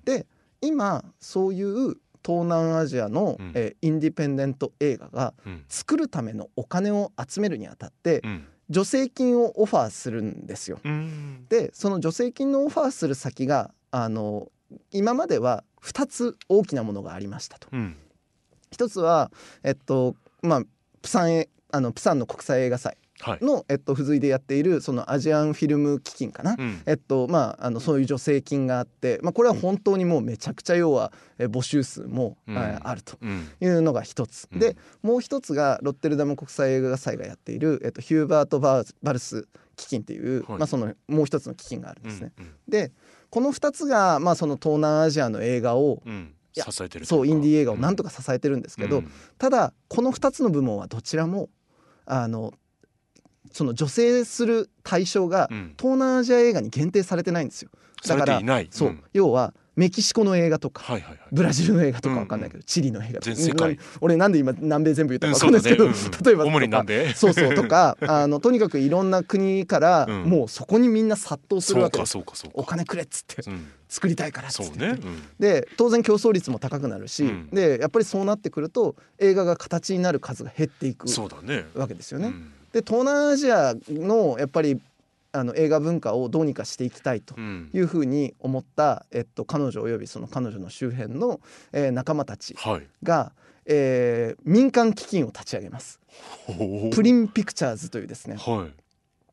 [0.05, 0.25] で
[0.61, 3.51] 今そういう東南アジアの、うん。
[3.55, 5.63] えーインディペンデント映画がうん。
[5.67, 10.79] 作るためのお金を集めるにあたってうん助成金をオファーするんですよ。
[10.83, 14.51] うんでその助成金のオファーする先があの
[14.91, 17.67] 今までは2つ大きなものがありましたと。
[17.71, 17.97] うん
[18.71, 19.31] 一つは
[19.63, 20.63] えっとまあ
[21.01, 23.45] プサンへあのプサンの国際映画祭はい。
[23.45, 26.81] の、えっと、付随でやっているそのアジアンフィルム基金かな、うん。
[26.85, 32.55] えっとまあ、あのそういう助成金があって、まあ、これは本当にもうめちゃくちゃ要はえ募集数も、うん。
[32.55, 33.47] えーあるとうん。
[33.61, 34.59] いうのが一つ、うん。
[34.59, 40.59] でもう一つがロッテルダム国際映画祭がやっている、えっと、ヒューバート・バルス基金っていう、はい。
[40.59, 42.31] まあ、そのもう一つの基金があるんですね。
[42.37, 42.91] うんで
[43.29, 46.33] この2つが、まあ、その東南アジアの映画をうん。
[46.53, 49.11] 支えてるそうインディー映画をなんととか支えてるんですけど、うん。
[49.37, 51.49] ただこの2つの部門はどちらも
[52.05, 52.53] あの
[53.51, 55.73] その助成する対象がうん。
[55.77, 57.69] 東南アジア映画に限定されてないんですよ。
[58.03, 58.67] されていない。
[58.71, 59.03] そう、ん。
[59.13, 61.19] 要はメキシコの映画とか、はいはいはい。
[61.31, 63.69] ブラジルの映画とかわかんないけど、チリの映画とか。
[64.01, 66.25] 俺なんで今南米全部言ったかうんわかんないですけど、そうだねうん。
[66.27, 67.13] 例えば主に南米。
[67.13, 70.23] そうそうとかあのとにかくいろんな国から、うん。
[70.23, 72.17] もうそこにみんな殺到するわけです。
[72.53, 73.67] お金くれっつってうん。
[73.87, 74.77] 作りたいからっつって。
[74.77, 74.87] ね。
[74.87, 74.99] うん。
[75.39, 77.49] で当然競争率も高くなるし、うん。
[77.51, 81.65] でやっぱりそうなってくると映画が形になる数が減っていくね。
[81.75, 82.33] わけですよね。
[82.73, 84.81] うんで東南アジアのやっぱり
[85.33, 87.69] あの映画文化をどうにかしていきたいとうん。
[87.73, 91.39] いうふうに思った、えっと、彼女およびその彼女の周辺の、
[91.71, 92.87] えー仲間たちはい。
[93.03, 93.31] が、
[93.65, 95.99] えー民間基金を立ち上げます。
[96.93, 98.35] プリンピクチャーズというですね。
[98.37, 98.80] はい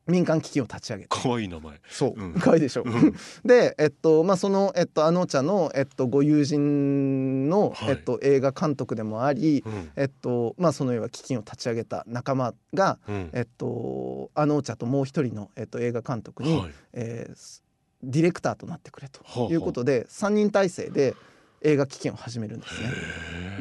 [0.09, 1.09] 民間基金を立ち上げて。
[1.09, 1.79] 可愛い名前。
[1.89, 2.33] そう、うん。
[2.33, 3.15] 可愛いでしょ、うん。
[3.45, 7.89] でえっとまあそのえっとあのちゃんのえっとご友人の、はい。
[7.91, 9.91] えっと映画監督でもあり、うん。
[9.95, 13.29] えっとまあその要は基金を立ち上げた仲間がうん。
[13.33, 16.71] えっとあのお茶ともう一人のえっと映画監督に、はい。
[16.93, 17.63] えーす
[18.01, 19.51] ディレクターとなってくれとはあはあ。
[19.51, 21.15] いうことで3人体制で
[21.61, 22.89] 映画基金を始めるんですね。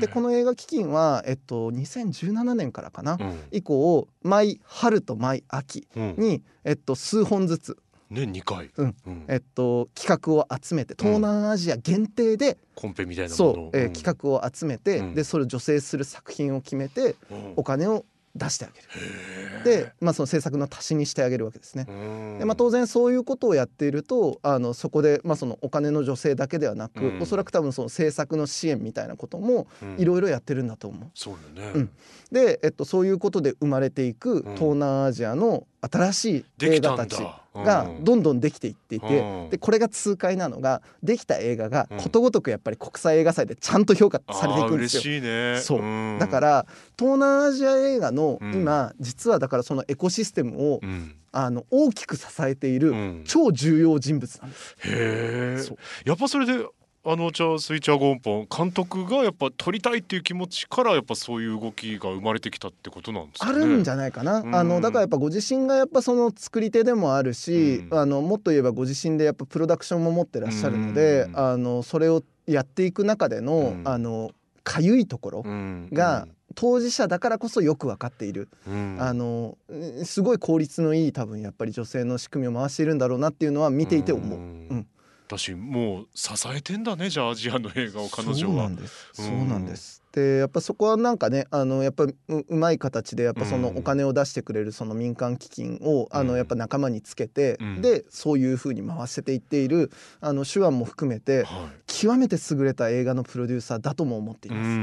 [0.01, 3.41] でこの映画基金はえっと2017年からかな、うん。
[3.51, 6.15] 以降毎春と毎秋うん。
[6.19, 7.79] に、えっと、数本ずつ
[8.11, 8.71] 年二回。
[8.77, 8.97] うん。
[9.07, 9.25] うん。
[9.29, 13.93] えっと、企画を集めて東南アジア限定で、コンペみたいなもそうの、えーうん。
[13.93, 15.15] 企画を集めて、うん。
[15.15, 17.53] でそれを助成する作品を決めてうん。
[17.57, 18.05] お金を
[18.39, 19.65] 出してあげる。
[19.65, 21.87] で、まあ、その制作の足しにしてあげるわけですね。
[21.89, 22.39] うん。
[22.39, 27.23] でまあ、当然そういうことをやっているとあのそこで、まあ、そのお金の助成だけではなく、うん。
[27.23, 29.97] おそらく多分その制作の支援みたいなこともうん。
[29.99, 31.11] いろいろやってるんだと思う。
[31.15, 31.91] そうよね、うん。
[32.33, 34.55] で、えっと、そういうことで生まれていくうん。
[34.55, 37.23] 東南アジアの新しい映画たち
[37.65, 39.51] がどんどんできていっていて、うん。
[39.51, 41.99] でこれが痛快なのができた映画がうん。
[41.99, 45.03] ことごとくやっぱり国際映画祭でちゃんと評価されていくんですよ。
[45.03, 45.61] あー嬉しいね。
[45.61, 45.81] そう。
[45.81, 46.19] うん。
[46.19, 46.67] だから
[46.99, 48.55] 東南アジア映画のうん。
[48.55, 51.15] 今、実はだからそのエコシステムを、うん。
[51.31, 53.23] あの大きく支えているうん。
[53.27, 54.77] 超重要人物なんです。
[54.85, 56.65] へえやっぱそれで
[57.11, 63.65] あのじゃあスイッチャーゴンポン監督がやっぱ撮りたいっていう気持ちからやっぱそういう動きが生まれてきたってことなんですかね。
[63.65, 64.55] あるんじゃないかな、うん。
[64.55, 67.99] あのだからやっぱご自身がやっぱその作り手でもあるし、うん。
[67.99, 71.39] あのもっと言えばご自身でやっぱプロダクションも持ってらっしゃるので、うん。
[71.39, 73.89] あのそれをやっていく中での、うん。
[73.89, 74.31] あの
[74.63, 75.89] かゆいところうん。
[75.91, 78.97] が、当事者だからこそよく分かっている、うん。
[79.01, 84.39] あのうんすごい効率のいい多分やっぱり女性の仕組みを回しているんだろうなっていうのは見ていて思う。
[84.39, 84.69] ん。
[84.69, 84.87] うん
[85.29, 89.13] だしもう支えてんだねじゃあアジアの映画を彼女そうなはんです。
[89.19, 89.27] うん。
[89.27, 90.03] そうなんです。
[90.11, 93.79] でやっぱそこはなんかねあのやっぱううまい形でやっぱそのうん。
[93.79, 96.29] お金を出してくれるその民間基金をあうん。
[96.29, 97.83] のやっぱ仲間につけて、うん。
[97.83, 104.69] でそういう風に回せていっているあの手腕も含めては極めて優れた映画のプロデューサーだとも思っていいうんます。
[104.69, 104.75] う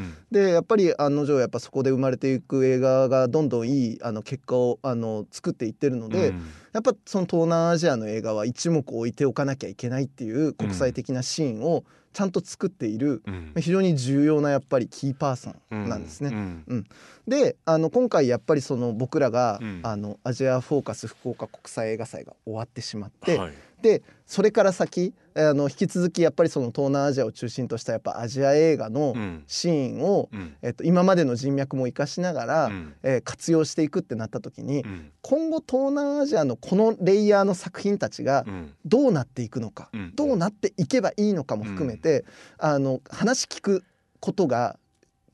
[0.00, 0.14] ん。
[0.32, 6.42] でやっぱり案の定やっぱそこで生まれていく映画がどんどんいいあの結果をあの作っていってるので、うん
[6.74, 13.52] やっぱその東南アジアの映画は一目置いておかなきゃいけないっていう国際的なシーンをちゃんと作っている、うん。
[13.58, 16.30] 非常に重要なやっぱりキーパーソンなんですね。
[16.66, 16.86] うん
[17.26, 19.80] であの今回やっぱりその僕らが、うん。
[19.82, 23.52] あのアジアフォーカス福岡国際映画祭が終わってしまって、はい。
[23.82, 29.44] でそれから先あの引き続きやっぱりその東南アジアを中心としたやっぱアジア映画のうん。
[29.46, 30.56] シーンを、うん。
[30.62, 32.94] えっと、今までの人脈も生かしながら、うん。
[33.02, 35.12] えー活用していくってなった時に、うん。
[35.22, 38.72] 今後東南アジアのこのレイヤーの作品たちがうん。
[38.84, 40.12] どうなっていくのか、うん。
[40.14, 42.24] どうなっていけばいいのかも含めて、
[42.58, 43.84] あの話聞く
[44.20, 44.78] ことが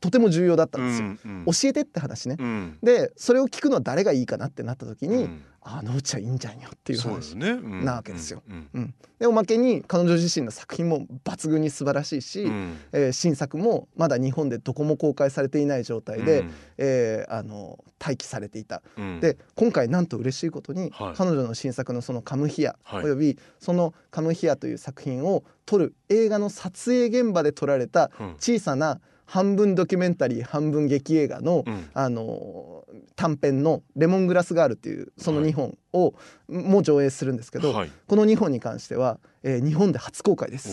[0.00, 1.08] とても重要だったんですよ。
[1.24, 2.36] うん教えてって話ね。
[2.38, 2.78] うん。
[2.82, 5.42] でそれを聞くのは誰がいいかなってなった時に、うん。
[5.62, 7.50] あのうちはいいんじゃんよっていう話そうですね。
[7.50, 7.84] うん。
[7.84, 8.42] なわけですよ。
[8.48, 8.68] うん。
[8.72, 12.76] うん、でおまけに彼女自身の作品も抜群に素晴らしいし、うん。
[12.92, 16.50] えー新作もまだ日本でどこも公開されていない状態で、うん。
[16.78, 18.82] えーあの待機されていた。
[18.96, 19.20] うん。
[19.20, 21.14] で今回なんと嬉しいことに、はい。
[21.14, 23.04] 彼女の新作のその「カムヒア」はい。
[23.04, 28.34] およびその「カムヒア」という作品を撮る映画の撮影現場で撮られたうん。
[28.38, 28.98] 小さな
[29.30, 31.88] 半分ドキュメンタリー半分劇映画の、うん。
[31.94, 36.14] あの短編の「レモングラスガール」っていうその2本を、
[36.48, 37.92] も上映するんですけど、はい。
[38.08, 40.70] この2本に関しては、えー日本で初公開です。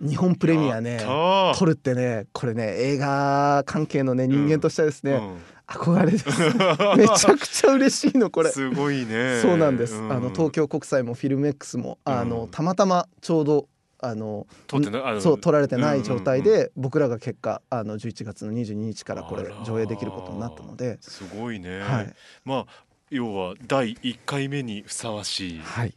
[0.00, 0.98] 日本プレミアね
[1.56, 5.36] 撮るってねこれね映画関係のね人間としてはですね、うん。
[5.68, 6.26] 憧れです。
[6.98, 8.50] めちゃくちゃ嬉しいのこれ。
[8.50, 9.38] すごいね。
[9.40, 12.48] そうなんです、んあの東京国際もフィルメックスもあの、うん。
[12.48, 13.68] たまたまちょうど
[14.04, 22.14] あの撮ってないあのそう撮られてない状態で、僕らが結果あの11月の22日からこれ上映できることになったので、すごいね、はい。
[22.44, 25.94] まあ要は第一回目にふさわしい、はい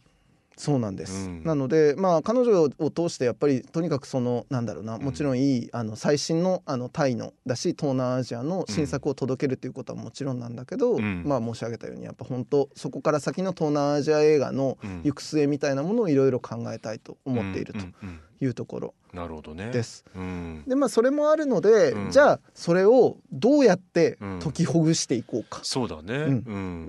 [0.58, 1.44] そうなんです、うん。
[1.44, 11.22] なのでまあ彼女を通してやっぱりとにかくそのなんだろうなもちろんいい、あの最新のあのタイのだし東南アジアの新作を届けるということはもちろんなんだけど、うん。
[11.24, 15.02] まあ申し上げたようにやっぱ本当そこから先の東南アジア映画のうん。
[15.04, 17.78] 行く末みたいなものをいろいろ考えたいと思っていると。
[17.78, 19.70] うんうんいうところうんなるほどね。
[19.70, 20.04] です。
[20.14, 20.64] うん。
[20.66, 22.10] でまあそれもあるので、うん。
[22.10, 24.38] じゃあそれをどうやってうん。
[24.38, 25.60] 解きほぐしていこうか。
[25.62, 26.32] そうだね、うう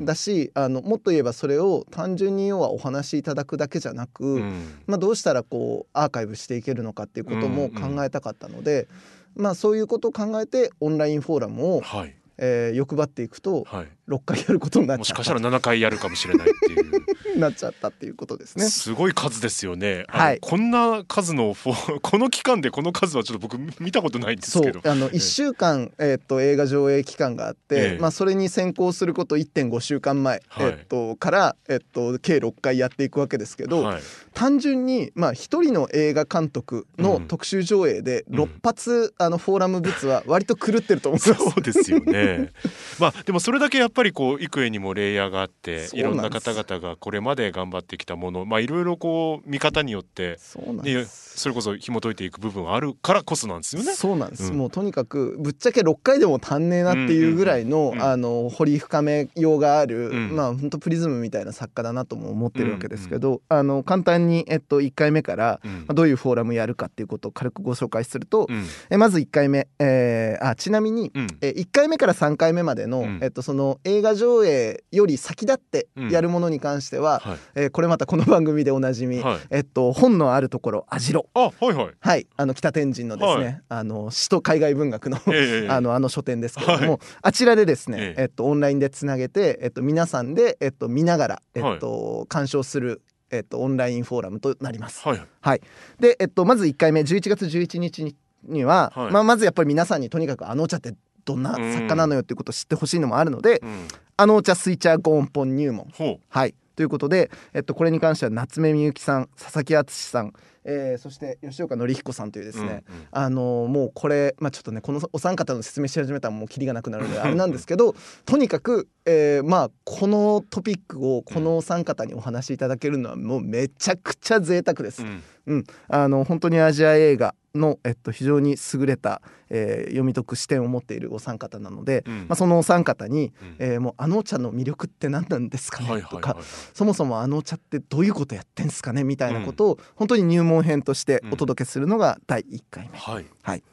[0.01, 0.05] ん。
[0.05, 4.81] だしあのもっと言えばそれを単純に要はお話しいただくだけじゃなく、うん。
[4.85, 8.87] まあ、どうしたらこうアーカイブしていけるのかっていうことも考えたかったので、
[9.35, 12.15] まあ、そういうことを考えてオンラインフォーラムを、はい。
[12.41, 13.87] えー欲張っていくとはい。
[14.07, 15.17] 6回やることになっもしちゃった。
[15.19, 16.91] かしたら7回やるかもしれないっていう
[17.39, 18.65] なっちゃったっていうことですね。
[18.69, 20.39] すごい数ですよね、はい。
[20.39, 24.79] こんな数のフォ この期間でこの数はちょっと僕見たことないんですそけど。
[24.79, 27.97] うあの1週間、えっと映画上映期間があって、ええ。
[27.99, 30.67] まあ、それに先行すること1.5週間前、はい。
[30.67, 34.01] えっとから、えっと計6回やっていくわけですけど、はい、
[34.33, 37.27] 単純にまあ一人の映画監督のうん。
[37.27, 38.39] 特集上映でうん。
[38.41, 41.43] 6発、あのフォーラムブツは割と狂ってると思うんです。
[41.43, 42.51] そうですよね。
[42.99, 51.39] まあでもそれだけやっぱりこう幾重にもレイヤーがあっていろんな方々がこれまで頑張ってきたものまあいろいろこう見方によってそです。
[51.39, 53.93] それこそ紐解いていく部分はあるからこそなんですよね。
[53.93, 54.57] そうなんです、うん。
[54.57, 60.35] もうとにかくぶっちゃけ6回でも足んねえなっていうぐらいの、あの掘り深めようがある、うん。
[60.35, 65.71] まあ本当プリズムみたいな作家だなとも思ってるわけですけど、あの簡単に、えっと、1回目から、うん。
[65.71, 68.65] まあどういうフォーラムやるかっていうことを軽くご紹介すると、うん。
[68.89, 71.27] えまず1回目、えーあちなみに、うん。
[71.41, 73.19] え1回目から3回目までの,、うん。
[73.21, 77.37] えっと、その映画上映より先立ってやるものに関しては、はい。
[77.55, 79.39] えーこれまたこの番組でおなじみ、はい。
[79.49, 81.25] えっと、本のあるところ網代。
[81.33, 81.93] あはいはい。
[81.99, 82.27] はい。
[82.35, 83.61] あの北天神のですね、はい。
[83.69, 86.99] あの首都海外文学のええあのあの書店ですけれども、はい。
[87.21, 88.21] あちらでですね、ええ。
[88.23, 93.01] えっと、オンラインでつなげて、えっと、皆さんで、えっと、見ながら、えっと鑑賞する、
[93.31, 95.07] えっと、オンラインフォーラムとなります。
[95.07, 95.61] はいはい、
[95.99, 99.11] で、えっと、まず1回目11月11日にには、はい。
[99.11, 100.93] まあ、まずやっぱり皆さんにとにかくあのお茶って
[101.25, 103.87] どんな作家なのよっていうことを知ってほしいのもあるので、うん。
[104.17, 105.87] あのお茶スイチャーゴーンポン入門。
[105.93, 110.31] ほはいということで、えっと、これに関しては夏目みゆきさん佐々木敦さん、
[110.63, 125.03] えーそして吉岡紀彦さんというですね、うんうんあのーもうこれ、まあ、ちょっとねこのお三方の説明し始めたらもうキリがなくなるので あれなんですけどとにかく、えーまあこのトピックをこのお三方にお話しいただけるのはもうめちゃくちゃ贅沢です。
[125.03, 125.05] う。
[125.05, 132.17] うんうん、あの本当にアジア映画の、えっと、非常に優れた、えー読み解く視点を持っているお三方なので、うん。
[132.21, 133.55] まあ、そのお三方に、うん。
[133.59, 136.37] えーもうあのお茶の魅力って何なんですかね、はいはいはいとか
[136.73, 139.03] そもそもあのお茶ってどういうことやってんすかね？
[139.03, 143.63] みたいなことを本当に入門編としてお届けするのが第1回目、はい。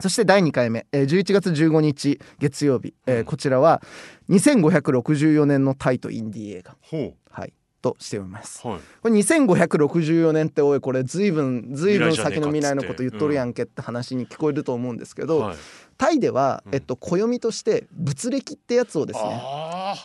[0.00, 3.24] そして第2回目、えー11月15日月曜日、えーうん。
[3.26, 3.82] こちらは
[4.30, 8.60] 2564年のタイとインディー映画、ほはい、としております。
[8.64, 8.68] う。
[8.68, 8.80] はい。
[9.02, 15.56] これ2564年っておいこれずいぶんずいぶん未来じゃねえかっつって先の未来のこと言っとるやんけって話に聞こえると思うんですけど、はい。
[16.00, 16.74] タイでは、うん。
[16.74, 19.42] えっと、暦として仏暦ってやつをですね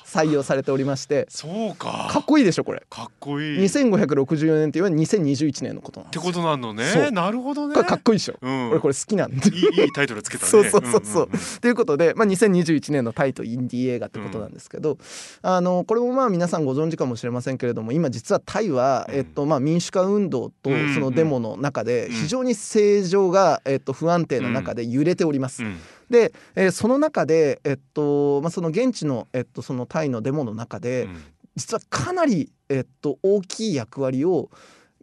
[0.05, 2.09] 採用されておりましてそうか。
[2.11, 2.83] かっこいいでしょこれ。
[2.89, 3.65] かっこいい。
[3.65, 6.21] っ2564年っていうのは2021年のことなんですよ。
[6.21, 7.11] てことなのね。
[7.11, 7.75] なるほどね。
[7.75, 8.69] これかっこいいでしょ、うん。
[8.71, 9.47] 俺これ好きなんで。
[9.47, 10.51] いいいいタイトルつけたね。
[10.51, 11.27] そうそうそうそう。
[11.27, 11.39] んんん。
[11.61, 14.97] ということで、まあ、2021年のタイとインディー映画ってことなんですけど、
[15.43, 19.15] あのこれもまあ皆さんご存知かもしれませんけれども今実はタイは、うん。
[19.15, 22.11] えっとまあ、民主化運動とうんそのデモの中でうん。
[22.11, 25.63] 非常に政情が、えっと、不安定な中で揺れております。
[25.63, 25.77] うん
[26.09, 31.17] で、えーその中で、えっとまあ、その現地の,、えっとそのタイのデモの中で、うん。
[31.55, 34.49] 実はかなり、えっと、大きい役割を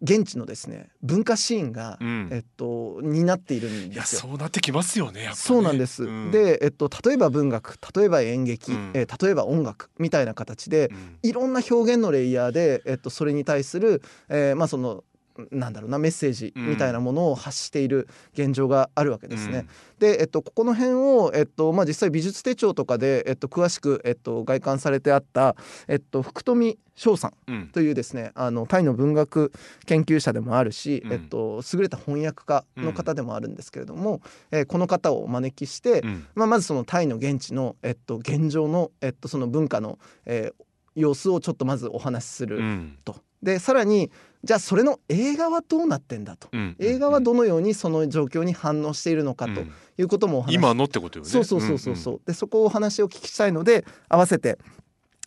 [0.03, 2.29] 現地のですね文化シーンが、うん。
[2.31, 4.21] えっと、担っているんですよ。
[4.23, 5.31] そうなってきますよねね。
[5.35, 6.31] そうなんです、うん。
[6.31, 8.91] で、えっと、例えば文学例えば演劇、うん。
[8.95, 11.19] えー例えば音楽みたいな形でうん。
[11.23, 15.05] いろんな表現のレイヤーで、えっと、それに対する、えーまあその
[15.51, 19.67] なんだろうなメッセージみたいなものを発している現状があるわけですね。
[19.99, 25.57] で、えっと、ここの辺を、えっとまあ、実際美術手帳とかで、えっと、詳しく、えっと、外観されてあった、
[25.89, 27.55] えっと、福富翔さんうん。
[27.55, 29.53] うんというですねあのタイの文学
[29.87, 31.13] 研究者でもあるし、うん。
[31.13, 34.21] えっと、優れた翻訳家の方でもあるんですけれども、
[34.51, 36.27] えーこの方をお招きして、うん。
[36.35, 40.65] まあ、まずそのタイの現地の、えっと、現状の、えっと、その文化の、えー
[40.95, 42.99] 様子をちょっとまずお話しするうん。
[43.03, 43.17] と。
[43.43, 44.11] でさらに
[44.45, 46.49] じゃあそれの映画はどうなってんだと。
[46.53, 46.77] うん。
[46.81, 49.73] 映画はどのようにその状況に反応しているのかとうん。
[49.99, 50.53] いうこともお話。
[50.53, 51.31] し今のってことよね。
[51.31, 54.59] そうそうそうそうそう、でそこをお話をお聞きしたいので合わせて、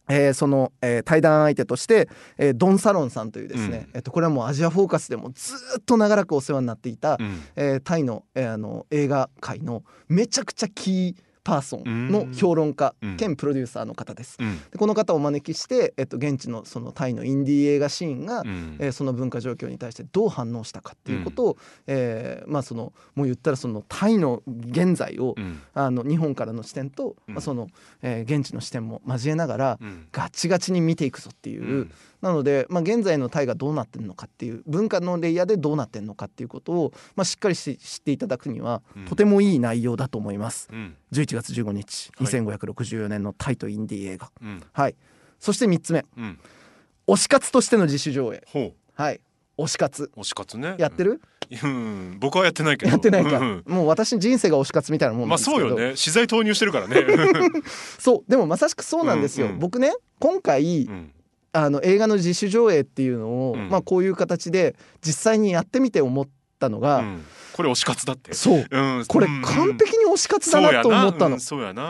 [0.09, 3.95] えーその、えー対談相手として、えードン・サロンさんというですね、うん。
[3.95, 7.41] えっとこれはもうアジアフォーカスでもずーっと長らくお世話になっていた、うんうん。
[7.55, 13.17] えータイの,、えーあの映画界のめちゃくちゃキーパーソンの評論家うん。
[13.17, 14.35] 兼プロデューサーの方です。
[14.39, 14.59] うん。
[14.71, 18.77] でこの方をお招きして、えっと、現地のそのタイのインディー映画シーンが、うん。
[18.79, 25.61] えーその文化状況に対してどう反応したかっていうことを、えーまあそのもう言ったらそのタイの現在を、うん。
[25.75, 27.35] あの日本からの視点と、うん。
[27.35, 27.67] まあ、その、
[28.01, 30.07] えー現地の視点も交えながら、うん。
[30.11, 31.91] ガチガチに見ていくぞっていう、うん
[32.21, 39.05] なので、まあ、現在のタイがどうなってるのかっていう文化のレイヤーでどうなってるのかっていうことを、まあ、しっかりし知っていただくには、うん。
[39.05, 40.67] とてもいい内容だと思います。
[40.71, 40.95] うん。
[41.11, 42.27] 11月15日はい。
[42.27, 44.63] 2564年のタイとインディー映画、うん。
[44.73, 44.95] はい。
[45.39, 46.05] そして3つ目。
[46.17, 46.39] うん。
[47.07, 48.43] 推し活としての自主上映。
[48.47, 49.21] ほはい。
[49.57, 50.11] 推し活。
[50.15, 50.75] う推し活ね。
[50.79, 51.21] やってる、
[51.63, 52.17] うん。
[52.19, 52.91] 僕はやってないけど。
[52.91, 55.95] やってないか、うんもう私人生が推し活みたいなもんまあですけど、そうよね。
[55.95, 57.03] 資材投入してるからね。
[57.99, 58.29] そう。
[58.29, 59.59] でもまさしくそうなんですよ、うんうん。
[59.59, 61.11] 僕ね今回、うん
[61.55, 63.69] あの映画の自主上映っていうのを、うん。
[63.69, 66.27] まあこういう形で実際にやってみて思っ
[66.59, 67.25] たのが、うん。
[67.53, 68.33] これ推し活だって。
[68.33, 68.65] そう。
[68.69, 69.05] うん。
[69.07, 71.37] これうん完璧に推し活だなと思ったの。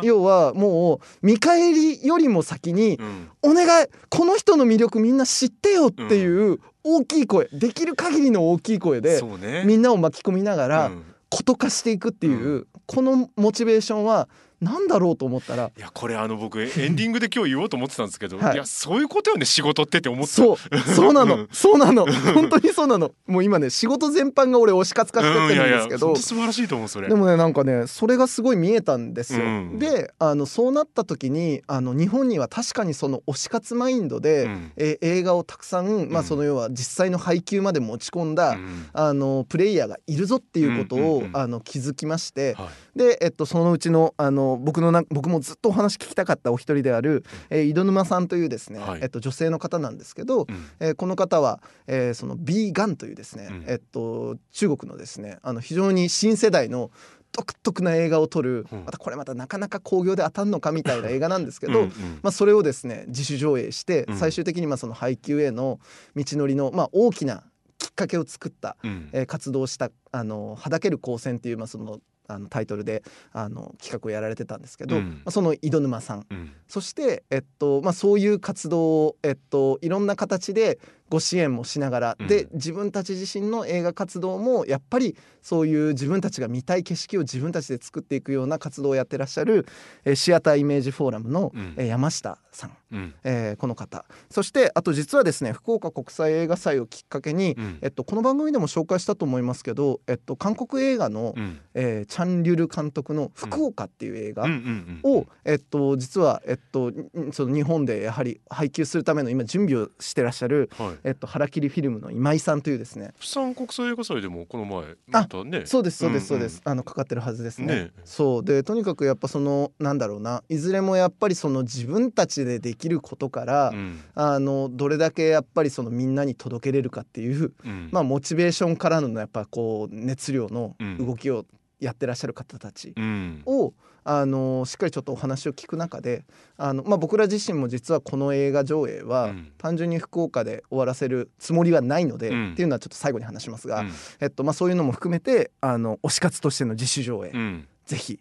[0.04, 9.64] 要はもう見返りよりも先にうん「お願いこの人の魅力みんな知ってよ」っていう大きい声できる限りの大きい声でね。
[9.66, 11.04] みんなを巻き込みながらうん。
[11.28, 14.30] こと化していくっていうこのモチベーションは
[14.62, 15.72] 何だろうと思ったら。
[15.78, 18.54] いやこれあの僕エンディングで今日言おうと思ってたんですけど、はい。
[18.54, 20.28] い、やそういうことよね仕事ってって思った。
[20.28, 20.78] そう。
[20.96, 21.36] そうなの。
[21.36, 21.48] うん。
[21.52, 22.06] そうなの。
[22.34, 23.12] 本当にそうなの。
[23.28, 27.10] もう今ね仕事全般が俺推し活化してってうんいやいやるんですけど本当素晴らしいと思うそれ。
[27.10, 29.46] でもねなんかねそれがすごい見えたんですよ。
[29.46, 29.80] うん。
[29.80, 34.72] であのそうなった時にあの日本には確かにその推し活マインドで、うん。
[34.78, 36.26] え映画をたくさん、まあ、うん。
[36.26, 38.88] その要は実際の配給まで持ち込んだ、うん。
[38.94, 41.38] あのプレイヤーがいるぞっていうことを、うんうんうん。
[41.38, 42.98] あの気づきまして、はい。
[42.98, 49.00] で、えっと、そのうちのあの僕のな僕もずっとお話聞きたかったお一人である、えー井戸沼さんというですね、はい。
[49.02, 50.70] えっと、女性の方なんですけど、うん。
[50.80, 53.64] えーこの方は、えーその B ガンというですね、うん。
[53.68, 56.92] えっと、中国のですねあの非常に新世代の
[57.32, 58.86] 独特な映画を撮る、うん。
[58.86, 61.92] またこれまたなかなか興行で当たんのかみたいな映画なんですけど、うんうん。
[62.22, 64.18] まあ、それをですね自主上映して、うん。
[64.18, 65.80] 最終的にまあその配給への
[66.16, 67.44] 道のりの、まあ、大きな
[67.78, 69.10] きっかけを作った、うん。
[69.12, 75.10] えー活動をした「あのはだける光線」っていう、まあ、そのあのタイトルであの企画をやられてたんですけど、うん。
[75.10, 76.26] まあ、その井戸沼さん。
[76.30, 76.52] うん。
[76.68, 82.28] そして、えっとまあ、そういう活動を、えっと、いろんな形でご支援もしながら、うん。
[82.28, 89.66] で自分たち自身の映画活動もやっぱりそういう自分たちが見たい景色を自分たちで作っていくような活動をやってらっしゃる、
[90.04, 91.74] えーシアターイメージフォーラムの、うん。
[91.78, 93.14] えー山下さん、うん。
[93.24, 94.06] えーこの方。
[94.30, 97.80] そしてあと実はですね福岡国際映画祭をきっかけに、うん。
[97.82, 101.60] えっと、この番組でも紹介したと思いますけど、えっと、韓国映画の、うん。
[101.74, 104.52] えーチャン・リュル監督の「福岡」っていう映画、うん。
[104.52, 111.00] うんうんを、えっと、実は、えっと、んその日本でやはり配給するための今準備をしてらっしゃる、はい。
[111.04, 113.14] えっと、腹切りフィルムの今井さんというですね。
[113.20, 115.66] 釜山国際映画祭でもこの前あまたね。
[115.66, 116.44] そうですそうですそううん。
[116.44, 117.68] うんです、あのかかってるはずですね。
[117.68, 118.44] ねそう。
[118.44, 120.44] でとにかくやっぱそのなんだろうな。
[120.50, 124.00] いずれもやっぱりその自分たちでできることから、うん。
[124.14, 127.90] あのどれだけやっぱりそのみんなに届けれるかっていう、うん。
[127.94, 130.98] まあ、モチベーションからのやっぱこう熱量のうん。
[131.06, 131.46] 動きを
[131.80, 133.42] やってらっしゃる方たちうん。
[133.46, 133.74] を、
[134.08, 136.26] あのしっかりちょっとお話を聞く中で
[136.58, 139.52] あの、まあ、僕ら自身も実はこの映画上映は、うん。
[139.58, 142.52] 単純に福岡で終わらせるつもりはないので、うん。
[142.54, 143.92] っていうのはちょっと最後に話しますが、うん。
[144.20, 147.68] えっとまあ、そういうのも含めてあの推し活としての自主上映、うん。
[147.86, 148.20] ぜひ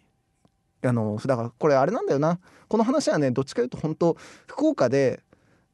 [0.83, 2.39] あのだからこれあれなんだよな。
[2.67, 4.17] この話はねどっちかというと本当
[4.47, 5.21] 福岡で、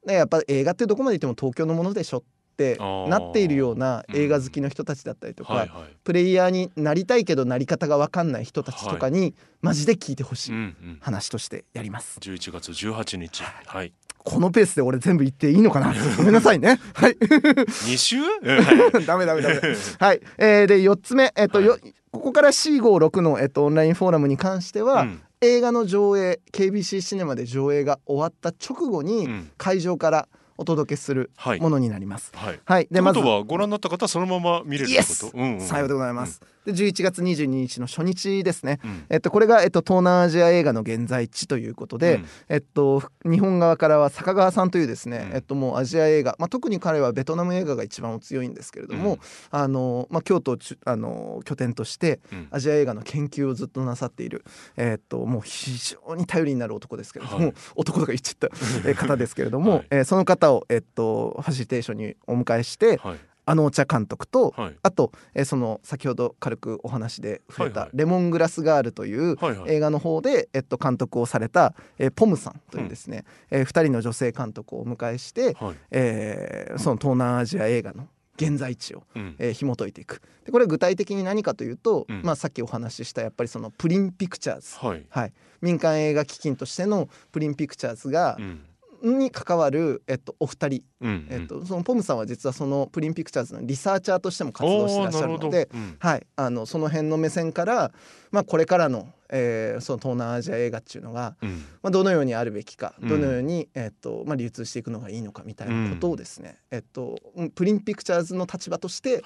[0.06, 2.24] ね、やっぱ映画ってどこまで行っても東京のものでしょっ
[2.58, 5.98] てなっているような映画好きの人たちだったりとか、はいはい。
[6.04, 10.98] プレイヤーになりたいけどなり方が分かんない人たちとかに、マジで聞いてほしいうんうん。
[11.02, 12.20] 話としてやります。
[12.20, 13.44] 11月18日。
[13.44, 13.94] はい。
[14.24, 15.94] このペースで俺全部言っていいのかな？
[16.18, 16.80] ごめんなさいね。
[16.94, 17.14] はい。
[17.14, 18.22] 2週？
[18.22, 19.62] は いダメダメダメ。
[20.00, 20.22] はい。
[20.38, 21.78] えー、で4つ目、えっと、よ
[22.12, 25.22] ここから C56 の、えっと、オンラインフォーラムに関しては、うん。
[25.44, 29.52] 映画の上映 KBC シネマで上映が終わった直後にうん。
[29.58, 30.28] 会場から
[30.62, 31.60] お届けするはい。
[31.60, 32.32] ものになります。
[32.36, 32.60] はい。
[32.66, 32.88] はい。
[32.92, 35.62] でまずとはご覧になった方はそのまま見れるってイエスこと、うんうん。
[35.62, 36.40] さようでございます。
[36.66, 38.80] で11月22日の初日ですね。
[38.84, 39.06] うん。
[39.10, 42.26] えっとこれがえっと東南アジア映画の現在地ということで、うん。
[42.50, 45.36] えっと日本側からは坂川さんというですね、うん。
[45.36, 49.20] えっともうアジア映画、まあ特に彼はベトナム映画が一番お強いんですけれども、うん。
[49.50, 52.48] あのまあ京都あの拠点としてうん。
[52.52, 54.46] アジア映画の研究をずっとなさっている、
[54.78, 55.72] えっともう非
[56.08, 57.54] 常に頼りになる男ですけれども、はい。
[57.76, 58.50] 男とか言っちゃった
[58.88, 59.88] えー方ですけれども、はい。
[59.90, 63.20] えーその方をえっとファシリテーションにお迎えして、はい。
[63.44, 64.76] あのお茶監督と、はい。
[64.84, 69.36] あと、えーその先ほど軽くお話で触れたはいはい「レモングラスガール」という
[69.68, 75.76] 映画の方で、えっと、監督をされた、えーポムさんというですね、えー、2人の女性監督をお迎えして、はい。
[75.92, 79.36] えーその東南アジア映画の現在地を、うん。
[79.40, 80.22] えー紐解いていく。
[80.46, 82.22] でこれは具体的に何かというと、うん。
[82.24, 85.06] まあ、さっきお話ししたやっぱりそのプリンピクチャーズ、はい。
[85.10, 88.66] はい、民間映画基金としてのプリンピクチャーズがう、ん
[89.04, 90.84] に関わる、えっと、お二人。
[91.02, 95.96] うんえっと、そのポムさんは実はそのプリンピクチャーズのリサーチャーとしても活動してらっしゃるのでうん。
[96.00, 97.92] はい、あのその辺の目線から、
[98.32, 101.50] まあ、これからの,、えーその東南アジア映画っていうのが、うん。
[101.82, 103.10] まあ、どのようにあるべきかうん。
[103.10, 109.22] どのように、えっとまあ、流通していくのがいいのかみたいなことをですね、えっと、うんプリンピクチャーズの立場として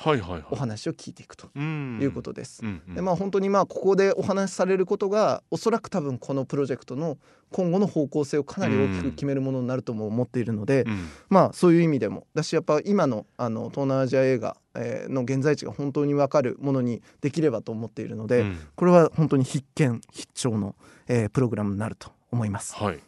[0.49, 1.99] お話を聞いていくとうん。
[2.01, 2.62] いうことです。
[2.64, 2.95] うんうん。
[2.95, 7.18] でまあ本当にまあここでお話しされることがおそらく多分このプロジェクトの
[7.51, 11.08] 今後の方向性をかなり大きく決めるものになるとも思っているので、うん。
[11.30, 18.59] まあそういう意味でもだしやっぱ今のあの東南アジア映画、えーの現在地が本当に分かるものにできればと思っているので、うん。
[18.76, 20.76] これは本当に必見必聴の、
[21.07, 22.76] えープログラムになると思います。
[22.76, 22.99] はい。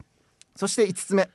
[0.55, 1.29] そして5つ目。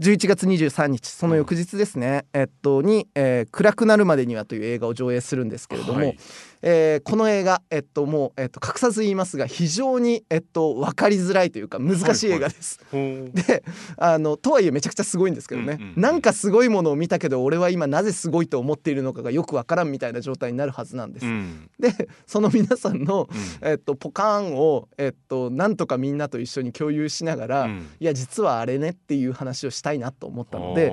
[0.00, 6.18] 11月23日その翌日ですね、えっとに、えー暗くなるまでには」という映画を上映するんですけれども、はい
[6.62, 12.80] えーこの映画、えっと、もう、えっと、隠さず言いますが非常に、えっと、分かりづらいというか難しい映画です。
[12.90, 13.30] ほう。
[13.32, 13.64] で
[13.96, 21.26] あのとはいえめちゃくちゃすごいんですけどね、うんうんうんなんかすごいものを見たけど俺は今なぜすごいと思っているのかがよくわからんみたいな状態になるはずなんです。
[21.26, 21.70] うん。
[21.78, 23.28] でその皆さんの、
[23.62, 23.68] うん。
[23.68, 27.86] えっと、ポカーンを、えっと、なんとかみんなと一緒に共有しながら、うん。
[28.00, 30.92] いや実はあれねっていう話をしたいなと思ったので、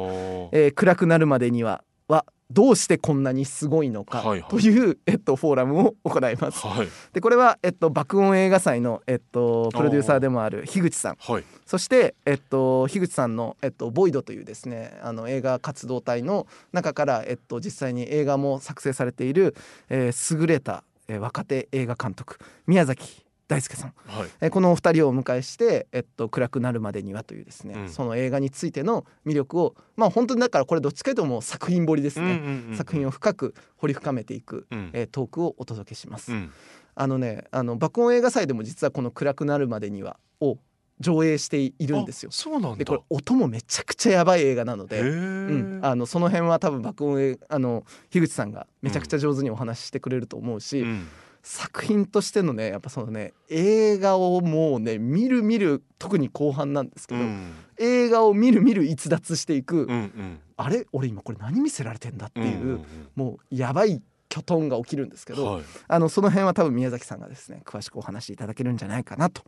[0.52, 4.50] えー暗くなるまでにははどうしてこんなにすごいのかはいはい。
[4.50, 6.66] という、えっと、フォーラムを行います。
[6.66, 6.88] はい。
[7.14, 11.18] でこれは、えっと、爆音映画祭の、えっと、プロデューサーでもある樋口さん。
[11.20, 11.44] はい。
[11.66, 19.56] そして、えっと、樋口さんの、えっと、ボイドというですねあの映画活動体の中から、えっと、実際に映画も作成されている、
[19.90, 22.38] えー優れた、えー若手映画監督
[22.68, 24.30] 宮崎大輔さん、はい。
[24.42, 27.90] えーこのお二人をお迎えして、えっと「暗くなるまでには」というですね、うん。
[27.90, 34.90] その映画についての魅力をまあ本当にだからこれどっちかというともう作品掘りですね、うんうんうん作品を深く掘り深めていく、うん。
[34.94, 36.32] えートークをお届けします。
[36.32, 36.52] うん。
[36.96, 40.58] あのねあの爆音映画祭でも実はこの「暗くなるまでには」を
[41.02, 42.30] 上映しているんですよ。
[42.32, 42.36] あ。
[42.36, 42.76] そうなんだ。
[42.78, 51.08] でこれ音もめちゃくちゃやばい映画なのへで、うーん、あのその辺は多分爆音映あの樋口さんがめちゃくちゃ上手にお話ししてくれると思うし、うん
[51.48, 57.54] 作品としてのねやっぱそのね映画をもうね見る見る特に後半なんですけど、うん。
[57.78, 60.40] 映画を見る見る逸脱していく、うんうん。
[60.58, 65.64] あれ俺今これ何見せられてんだっていう、うんうんもうやばいキョトンが起きるんですけど、うんはい。
[65.88, 69.44] あのその辺は多分宮崎さんがですね詳しくお話しいただけるんじゃないかなと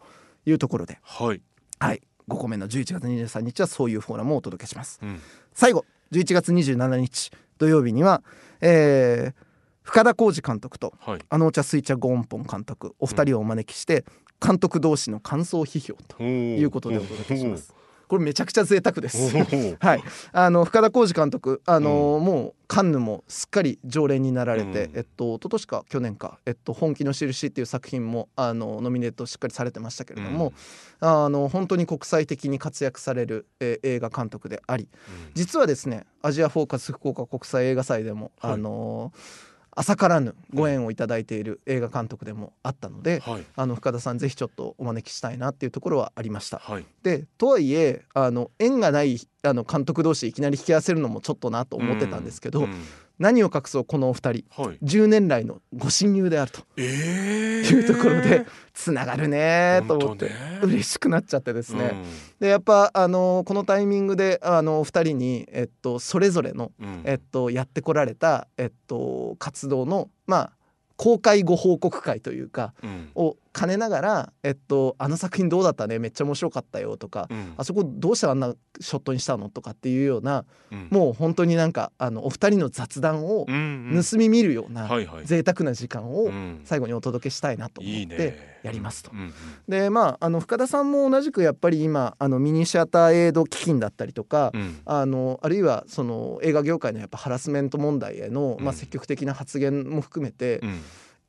[0.46, 1.00] いうところで。
[1.02, 1.42] はい。
[1.80, 2.02] はい。
[2.30, 5.00] 5個目の11月23日はそういうフォーラムをお届けします。
[5.02, 5.20] うん。
[5.54, 5.84] 最後。
[6.12, 8.22] 11月27日土曜日には、
[8.62, 9.47] えー
[9.88, 11.20] 深田浩二監督とはい。
[11.30, 14.04] あのお茶スイチャゴーンポン監督お二人をお招きして
[14.46, 16.28] 監督同士の感想批評とい
[16.60, 17.74] いうことでお届けします。
[18.08, 19.36] これめちゃくちゃ贅沢です。
[19.80, 24.98] はい、あの深田浩二監督、あのーもうカンヌもすっかり常連になられて、うん。
[24.98, 30.54] えっと一昨年か去年か、えっと本気の印っていう作品もあのノミネートしっかりされてましたけれども、
[31.00, 34.88] あの本当に国際的に活躍される、えー映画監督であり、
[35.34, 38.54] 実はですねアジアフォーカス福岡国際映画祭でも、はい。
[38.54, 39.47] あのー
[39.80, 43.46] 浅からぬご縁をいただいている映画監督でもあったので、はい。
[43.56, 46.58] あの深田さんぜひちょっとお招きしたいなっていうところはありました。
[46.58, 46.86] はい。
[47.04, 52.84] でとはいえあの縁がないあの監督同士いきなり引き合わせるのもちょっとなと思ってたんですけど、うん
[53.20, 54.46] 何を隠そうこのお二人。
[54.50, 54.78] はい。
[54.84, 56.62] 10年来のご親友であると。
[56.78, 59.84] ええいうところでつながるね。
[59.88, 61.92] と思って嬉しくなっちゃってですね。
[61.94, 62.06] うん。
[62.40, 67.02] でやっぱあのこのタイミングであのお二人に、えっと、それぞれの、うん。
[67.06, 70.52] えっと、やってこられた、えっと、活動のまあ
[70.96, 73.12] 公開ご報告会というかうん。
[73.16, 77.54] を兼ねながら、えっと「あの作品どうだったねめっちゃ面白かったよ」とか、うん。
[77.58, 80.88] あそこどうしてあんなショットにしたの?」とかっていうようなうん。
[80.92, 84.88] もう本当になんかあのお二人の雑談を盗み見るような
[85.24, 86.62] 贅沢な時間をうん。
[86.66, 88.58] 最後にお届けしたいなと思ってね。
[88.64, 89.12] やりますと。
[89.14, 89.16] う。
[89.16, 89.34] ん
[89.68, 94.62] でまああの深田さんも同じくやっぱり今あのミニシアターエイド基金だったりとか、うん。
[94.62, 98.66] うんあのあるいはその映画業界のやっぱハラスメント問題への、うん。
[98.66, 100.80] まあ、積極的な発言も含めて、うん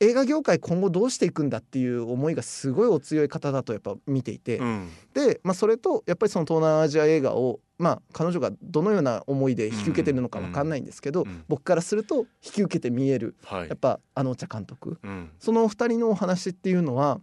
[0.01, 4.91] 映画業界今後どうしていくんだっていう思いがすごいお強い方だとやっぱ見ていて、うん。
[5.13, 11.45] で、まあ、それとやっぱりその東南アジア映画を、まあ、彼女がどのような思いで引き受けてるのか分かんないんですけど、うん。
[11.49, 13.69] 僕からすると引き受けて見えるはい。
[13.69, 14.99] やっぱあのお茶監督。
[15.03, 15.31] うん。
[15.41, 17.21] そのお二人のお話っていうのは、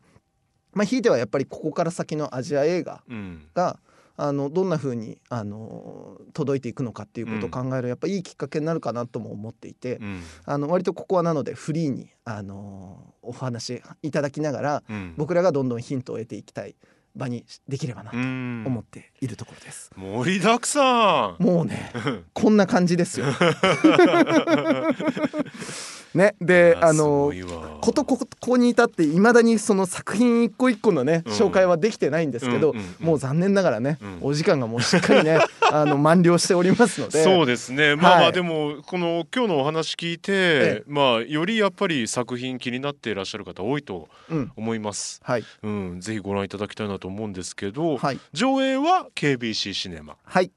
[0.73, 3.47] まあ、ひいてはやっぱりここから先のアジア映画うん。
[3.53, 3.80] が
[4.18, 10.22] あのどんな風にあの届いていくのかっていうことを考える、やっぱいいきっかけになるかなとも思っていて、うん。
[10.45, 15.13] あの割とここはなのでフリーにあのお話いただきながらうん。
[15.18, 16.76] 僕らがどんどんヒントを得ていきたい
[17.16, 18.63] 場にできればなとうん。
[18.66, 19.91] 思っているところです。
[19.95, 21.43] 盛りだくさん。
[21.43, 21.91] もうね
[22.34, 23.26] こんな感じですよ。
[26.13, 27.32] ねであすの
[27.82, 31.34] ことここに至っていまだにその作品一個一個のねうん。
[31.34, 33.05] 紹介はできてないんですけど、うんうんうん。
[33.05, 34.18] もう残念ながらね、うん。
[34.22, 35.39] お時間がもうしっかりね
[35.72, 37.22] あの満了しておりますので。
[37.24, 37.95] そうですね。
[37.95, 38.26] まあまはい。
[38.28, 40.84] あでもこの今日のお話聞いてえ。
[40.88, 44.51] まあよりやっぱり作品気になっていらっしゃる方多いとうん。
[44.55, 45.20] 思います。
[45.24, 45.43] はい。
[45.63, 45.99] うん。
[45.99, 48.20] ぜひご覧いただきたいなと思うんですけどはい。
[48.34, 50.18] 上映は KBC シネマ。
[50.24, 50.51] はいはい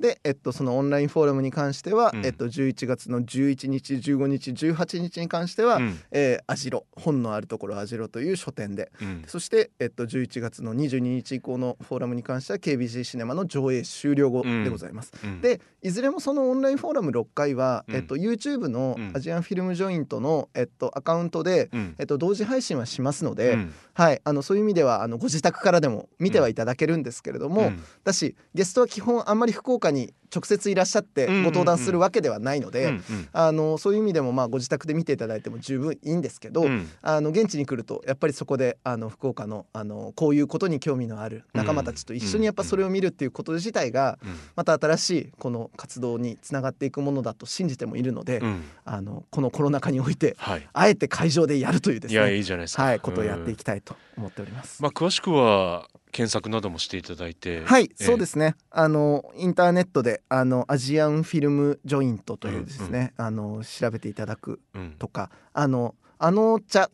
[0.00, 2.26] で、えっと、そのオンラインフォーラムに関しては、うん。
[2.26, 6.00] えっと、11月の11日15日18日に関しては、うん。
[6.10, 8.92] えー、アジロ本のあるところアジロという書店で。
[9.00, 9.24] うん。
[9.26, 15.12] そして、えっと、11月の22日以降のフォーラムに関しては KBC シネマの上映終了後でございます。
[15.24, 15.40] うん。
[15.40, 17.96] でいずれもそのオンラインフォーラム6回は、うん。
[17.96, 19.12] えっと、YouTube のうん。
[19.14, 21.94] アジアンフィルムジョイントの、えっと、アカウントで、うん。
[21.98, 23.74] えっと、同時配信はしますので、うん。
[23.94, 27.82] はい、あのそういう意味ではあのご自宅からでも見てはいただけるんですけれども、うん。
[28.04, 33.28] だしゲストは基本あんまり福岡に直接いらっしゃってご登壇するわけではないので、うんうん。
[33.32, 36.88] あのそういう意味でもまあご自宅で見ていただいても十分いいんですけど、うん。
[37.02, 44.36] あの現地に来るとやっぱりそこであの福岡のあのこういうことに興味のある仲間たちと一緒にやっぱそれを見るっていうこと自体がうん。
[44.54, 48.62] また新しいこの活動につながっていくものだと信じてもいるので、うん。
[48.84, 50.68] あのこのコロナ禍においてはい。
[50.72, 52.84] あえて会場でやるというですねいいじゃないですか。
[52.84, 54.82] はいことをやっていききたいと思っております。
[54.82, 57.64] まあ詳しくは検索などもしていただいて。
[57.64, 58.54] はい、ええそうですね。
[58.70, 64.96] あのインターネットであのアジアンフィルムジョイントというですね、あの調べていただくうん。
[64.98, 66.90] とか、あのあの茶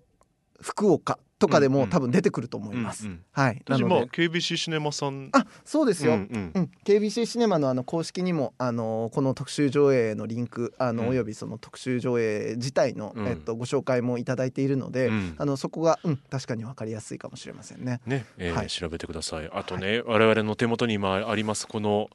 [0.61, 1.81] 福岡とかでうんうん。
[1.81, 3.07] も多分出てくると思います。
[3.07, 3.25] うんうん。
[3.33, 3.63] はい。
[3.67, 5.29] な私まあので、KBC シネマさん。
[5.33, 6.13] あ、そうですよ。
[6.13, 6.51] うんうん。
[6.55, 6.71] うん。
[6.85, 11.09] KBC シネマのあの公式にもあのこの特集上映のリンクあの、うん。
[11.09, 13.27] およびその特集上映自体の、うん。
[13.27, 15.35] えっとご紹介もいただいているので、うん。
[15.37, 18.01] あのそこがうん確かにわかりやすいかもしれませんね。
[18.07, 18.69] ね、えーはい。
[18.69, 19.51] 調べてください。
[19.53, 22.09] あとね、我々の手元に今ありますこの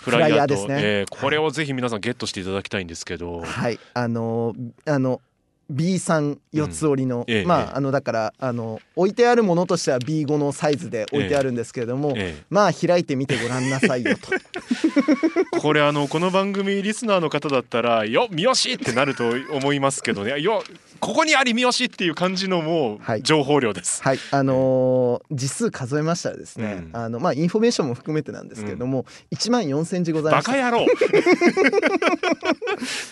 [0.00, 0.78] フライヤーですね。
[0.80, 4.54] えーこれをぜひ皆さんゲットしていただきたいんですけど、はい、あの
[4.86, 5.20] あの
[5.70, 14.28] B 3四つ折りの、ええええまああのだからあの置いてあるものとしては B5 のサイズで置いてあるんですけれども、えまあ開いてみてごらんなさいよと。
[14.28, 14.40] ー
[15.60, 20.62] これあのこの番組リスナーの方だったらよ三好ってなると思いますけどね、よ
[21.02, 23.18] ここにあり三好っていう感じのもはい。
[23.18, 24.00] う情報量です。
[24.04, 26.96] はい、あのー字数数えましたらですね、うん。
[26.96, 30.52] あのまあインフォメーションも含めてなんですけれども、1万4千字ございました。
[30.52, 30.86] バカ野郎。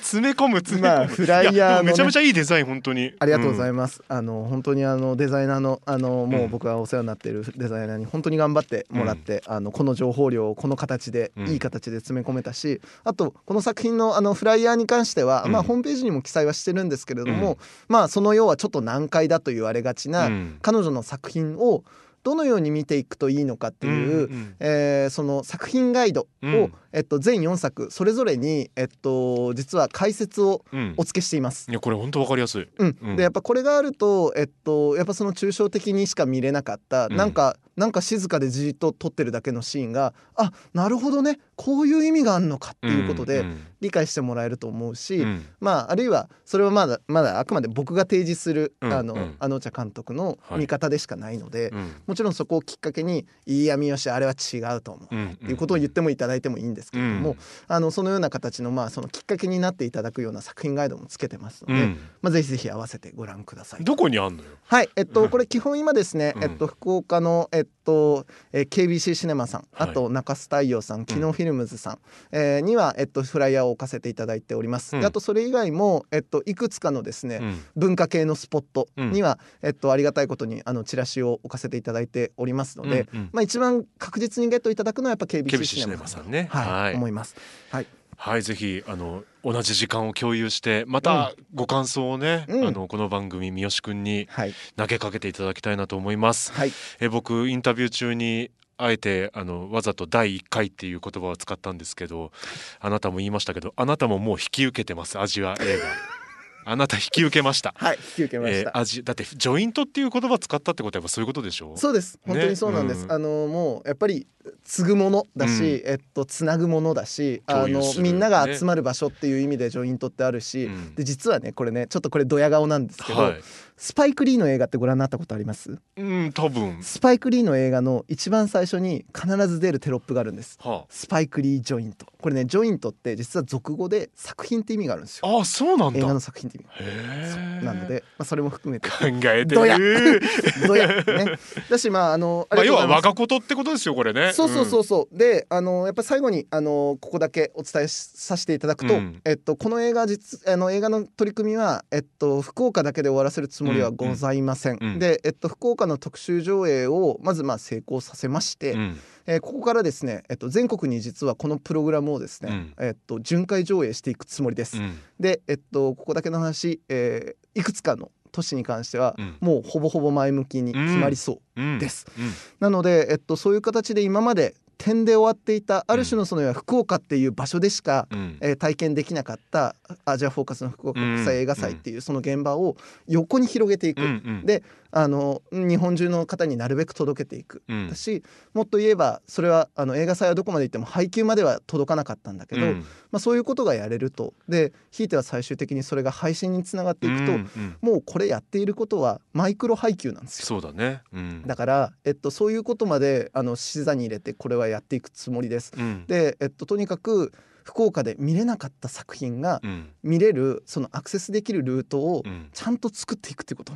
[0.02, 1.90] 詰め込む詰め込む、まあフライヤーのね。
[1.90, 3.12] めちゃめちゃいいデザイン本当に。
[3.18, 4.02] ありがとうございまます。
[4.08, 11.48] あの本当にあのデザイナーのあのもう僕がお世話になっているデザイナーに本当に頑張ってもらって、あのこの情報量をこの形で、うん。
[11.48, 15.52] いい形で詰め込めたし、あとこの作品のあのフライヤーに関しては、うん。
[15.52, 17.56] まあホームページにも記載はしてるんですけれども、うん
[17.88, 20.58] まあその要はちょっと難解だと言われがちな、うん。
[20.62, 21.84] 彼女の作品を
[22.22, 26.72] どのように見ていくといいのかっていう、んえーその作品ガイドを、うん。
[26.92, 30.94] えっと、全4作それぞれに、えっと、実は解説をうん。
[30.96, 31.70] お付けしています。
[31.70, 32.68] いやこれ本当わかりやすい。
[32.78, 32.96] うん。
[33.00, 33.16] うん。
[33.16, 37.16] でやっぱこれがあると、えっと、やっぱその抽象的にしか見れなかった、うん。
[37.16, 45.46] なんかなんか静かでじーっと撮ってるだけのシーンがあなるほどねこういう意味があるのかっていうことでん理解してもらえると思うし、うん。
[45.60, 49.36] まああるいはそれはまだまだあくまで僕が提示する、うんあの、うん。
[49.38, 50.60] あのちゃ監督のはい。
[50.60, 51.92] 見方でしかないので、うん。
[52.06, 57.36] もちろんそこをきっかけに「いいや三好あれは違うと思う」うんっていうことを言ってもいただいてもいいんですけれども、うん。
[57.68, 61.98] あのそのような形のまあそのきっかけになっていただくような作品ガイドもつけてますので、うん。
[62.22, 63.84] まあぜひぜひ合わせてご覧ください。
[63.84, 64.50] どこにあんのよ？
[64.64, 66.42] はい、えっと、これ基本今ですね、うん。
[66.44, 69.90] えっと、福岡の、えっと、えー KBC シネマさん、はい。
[69.90, 71.98] あと中洲太陽さん、キノフィルムズさん、
[72.30, 74.96] えーには、えっと、フライヤーを置かせていただいております。
[74.96, 75.00] うん。
[75.00, 77.64] であと、それ以外も、えっと、いくつかのですね、うん。
[77.76, 83.08] 文化系のスポットには、えっと、ありがたいことに、あの、チラシを置かせていただいておりますので。
[83.12, 86.48] うんうんまあ、一番確実にゲットいただくのは、やっぱ KBC シネネマさんね。
[86.50, 86.94] はい、はい。
[86.94, 87.36] 思います。
[87.70, 92.68] はい、はい、ぜひあの同じ時間を共有してまたご感想をね、うん。
[92.68, 96.52] あのこの番組三好くんにはい、投げかけていただきたいなと思います。
[96.52, 98.50] はい、え僕インタビュー中に
[98.82, 102.32] あえてあのわざと第1回っていう言葉を使ったんですけど
[102.80, 105.84] あなたも言いましたけどあなたももう引き受けてますアジア映画。
[106.66, 108.70] あなた引き受けました、はい、引き受けました。
[108.70, 111.74] えーだってジョイントっていう言葉使ったってことはやっぱそういうことでしょ？
[111.76, 112.18] そうです。
[112.22, 113.04] 本当にそうなんです、ね。
[113.04, 113.12] うん。
[113.12, 114.26] あのもうやっぱり
[114.62, 115.52] 継ぐものだし、
[115.82, 115.90] うん。
[115.90, 120.94] えっとつなぐものだしあのみんなが集まる場所っていう意味でジョイントってあるし、うん。
[120.94, 123.40] で実はねこれねちょっとこれドヤ顔なんですけど、はい
[123.82, 125.78] スパイク・リーの映画ってご覧になったことあります？
[125.96, 126.82] うん多分。
[126.82, 130.58] スパイク・リーの映画の一番最初に必ず出るテロップがあるんです。
[130.60, 132.04] はスパイク・リー・ジョイント。
[132.20, 135.34] これねジョイントって実は俗語で作品って意味があるんですよ。
[135.34, 135.98] ああそうなんだ。
[135.98, 137.64] 映画の作品って意味。
[137.64, 138.90] なので、まあ、それも含めて。
[138.90, 140.20] 考えてどやる
[140.66, 141.38] どや ね。
[141.70, 144.34] だしまああのあまあ要はりがことってことですよこれね。
[144.34, 149.22] そうそうそうそう、であのやっぱ最後にあのここだけお伝えしさせていただくと、うん。
[149.24, 154.92] えっと、この映画実あの映画の取り組みは、えっと、福岡だけで終わらせるつもりはございません、うん。
[154.94, 154.98] うん。
[154.98, 158.98] で、えっと、福岡の特集上映をまずまあ成功させまして、うん。
[159.26, 162.84] えーここからですね、えっと、全国に実はこのプログラムをですね、うん。
[162.84, 164.78] えっと、巡回上映していくつもりです。
[164.78, 164.98] うん。
[165.20, 169.36] で、えっと、ここだけの話、えーいくつかの都市に関しては、うん。
[169.40, 171.78] もうほぼほぼ前向きに決まりそううん。
[171.80, 172.06] です。
[172.16, 172.30] うん。
[172.60, 178.38] なので、えっと、そういう形で今まで点で終わっていたある種のその福岡っていう場所でしか、うん。
[178.40, 179.74] えー体験できなかった
[180.04, 182.76] アジアフォーカスの福岡国際映画祭っていうその現場を
[183.06, 184.10] 横に広げていく、うんう
[184.42, 184.46] ん。
[184.46, 184.62] で
[184.92, 187.88] あの日本中の方になるべく届けていく、うん。
[187.88, 188.22] だし
[188.54, 192.84] もっと言えばそれはあの映画祭はどこまで行っても配給までは届かなかったんだけど、うん。
[193.10, 194.34] まあ、そういうことがやれると。
[194.48, 197.76] でひいては最終的にそれが配信につながっていくと、うんうん。
[197.80, 200.46] もうこれやっていることはマイクロ配給なんですよ。
[200.46, 201.02] そうだね。
[201.12, 201.42] うん。
[201.46, 205.72] だから、えっと、そういうことまであの視座に入れてこれはやっていくつもりです。
[205.76, 206.04] うん。
[206.06, 207.32] で、えっと、とにかく
[207.64, 209.88] 福岡で見れなかった作品がうん。
[210.02, 212.48] 見れるそのアクセスできるルートをうん。
[212.52, 213.72] ちゃんと作っていくっていうこと。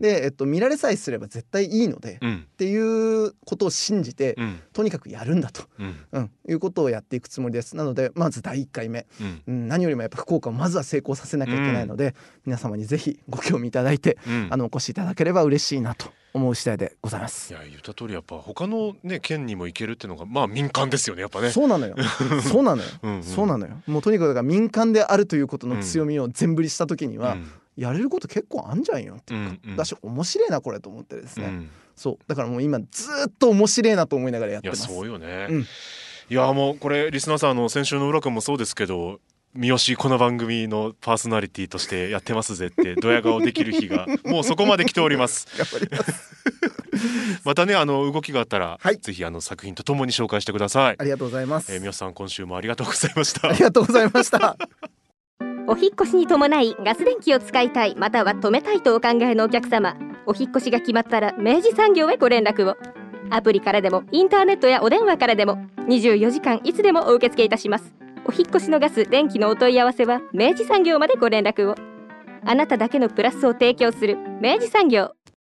[0.00, 2.46] で、えっと、見られさえすれば絶対いいので、っうん。
[2.56, 2.76] てい
[3.26, 4.60] うことを信じて、うん。
[4.72, 5.96] とにかくやるんだと、うん。
[6.12, 7.76] うん、いうことをやっていくつもりです。
[7.76, 9.42] なのでまず第1回目、うん。
[9.46, 12.14] うん、何よりもやっぱ福岡をまずは成功させなきゃいけないので、
[12.46, 14.48] 皆様にぜひご興味いただいて、うん。
[14.50, 17.52] あのお越しいただければ嬉しいなと思う次第でございまいす。
[17.52, 21.50] や言った通りやっぱ他のね県にも行けるっていうのがまあ民間ですよねやっぱね。
[21.50, 21.94] そうなのよ。
[22.42, 22.88] そうなのよ。
[23.02, 23.82] うんうんそうなのよ。
[23.86, 27.46] もうとにかくだから民間であるということの強みを全振りした時には、うん。
[27.74, 29.34] やれること結構あんじゃんよって。
[29.34, 29.76] いうか、うんうん。
[29.76, 31.46] だし面白いなこれと思ってですね。
[31.46, 31.70] うん。
[31.96, 34.88] そうだからもう今ずーっと面白いなと思いながらやってます。
[34.88, 35.60] いやそうよね、うん。
[35.60, 35.64] い
[36.34, 39.20] やもうこれリスナーさんあの先週の浦君もそうですけど
[39.54, 45.46] 三好この番組のパーソナリティとしてやってますぜってドヤ顔できる日が もうそこまで来ております。
[45.58, 47.40] 頑張ります。
[47.44, 48.96] またねあの動きがあったら、はい。
[48.96, 50.96] ぜひあの作品とともに紹介してください。
[50.98, 51.70] ありがとうございます。
[51.70, 53.50] えー、三好さん今週もありがとうございました。
[53.50, 54.56] ありがとうございました。
[55.68, 59.98] お引っ越しに伴いガス電気を使いたいまたは止めたいとお考えのお客様。
[60.24, 62.78] お引っ越しが決まったら明治産業へご連絡を。
[63.28, 71.74] アプリからでもインターネットやお電話からでも24時間いつでもお受け付けいたしますお引越しのガス電気のお問い合わせは明治産業までご連絡を。
[72.44, 75.12] あなただけのプラスを提供する明治産業。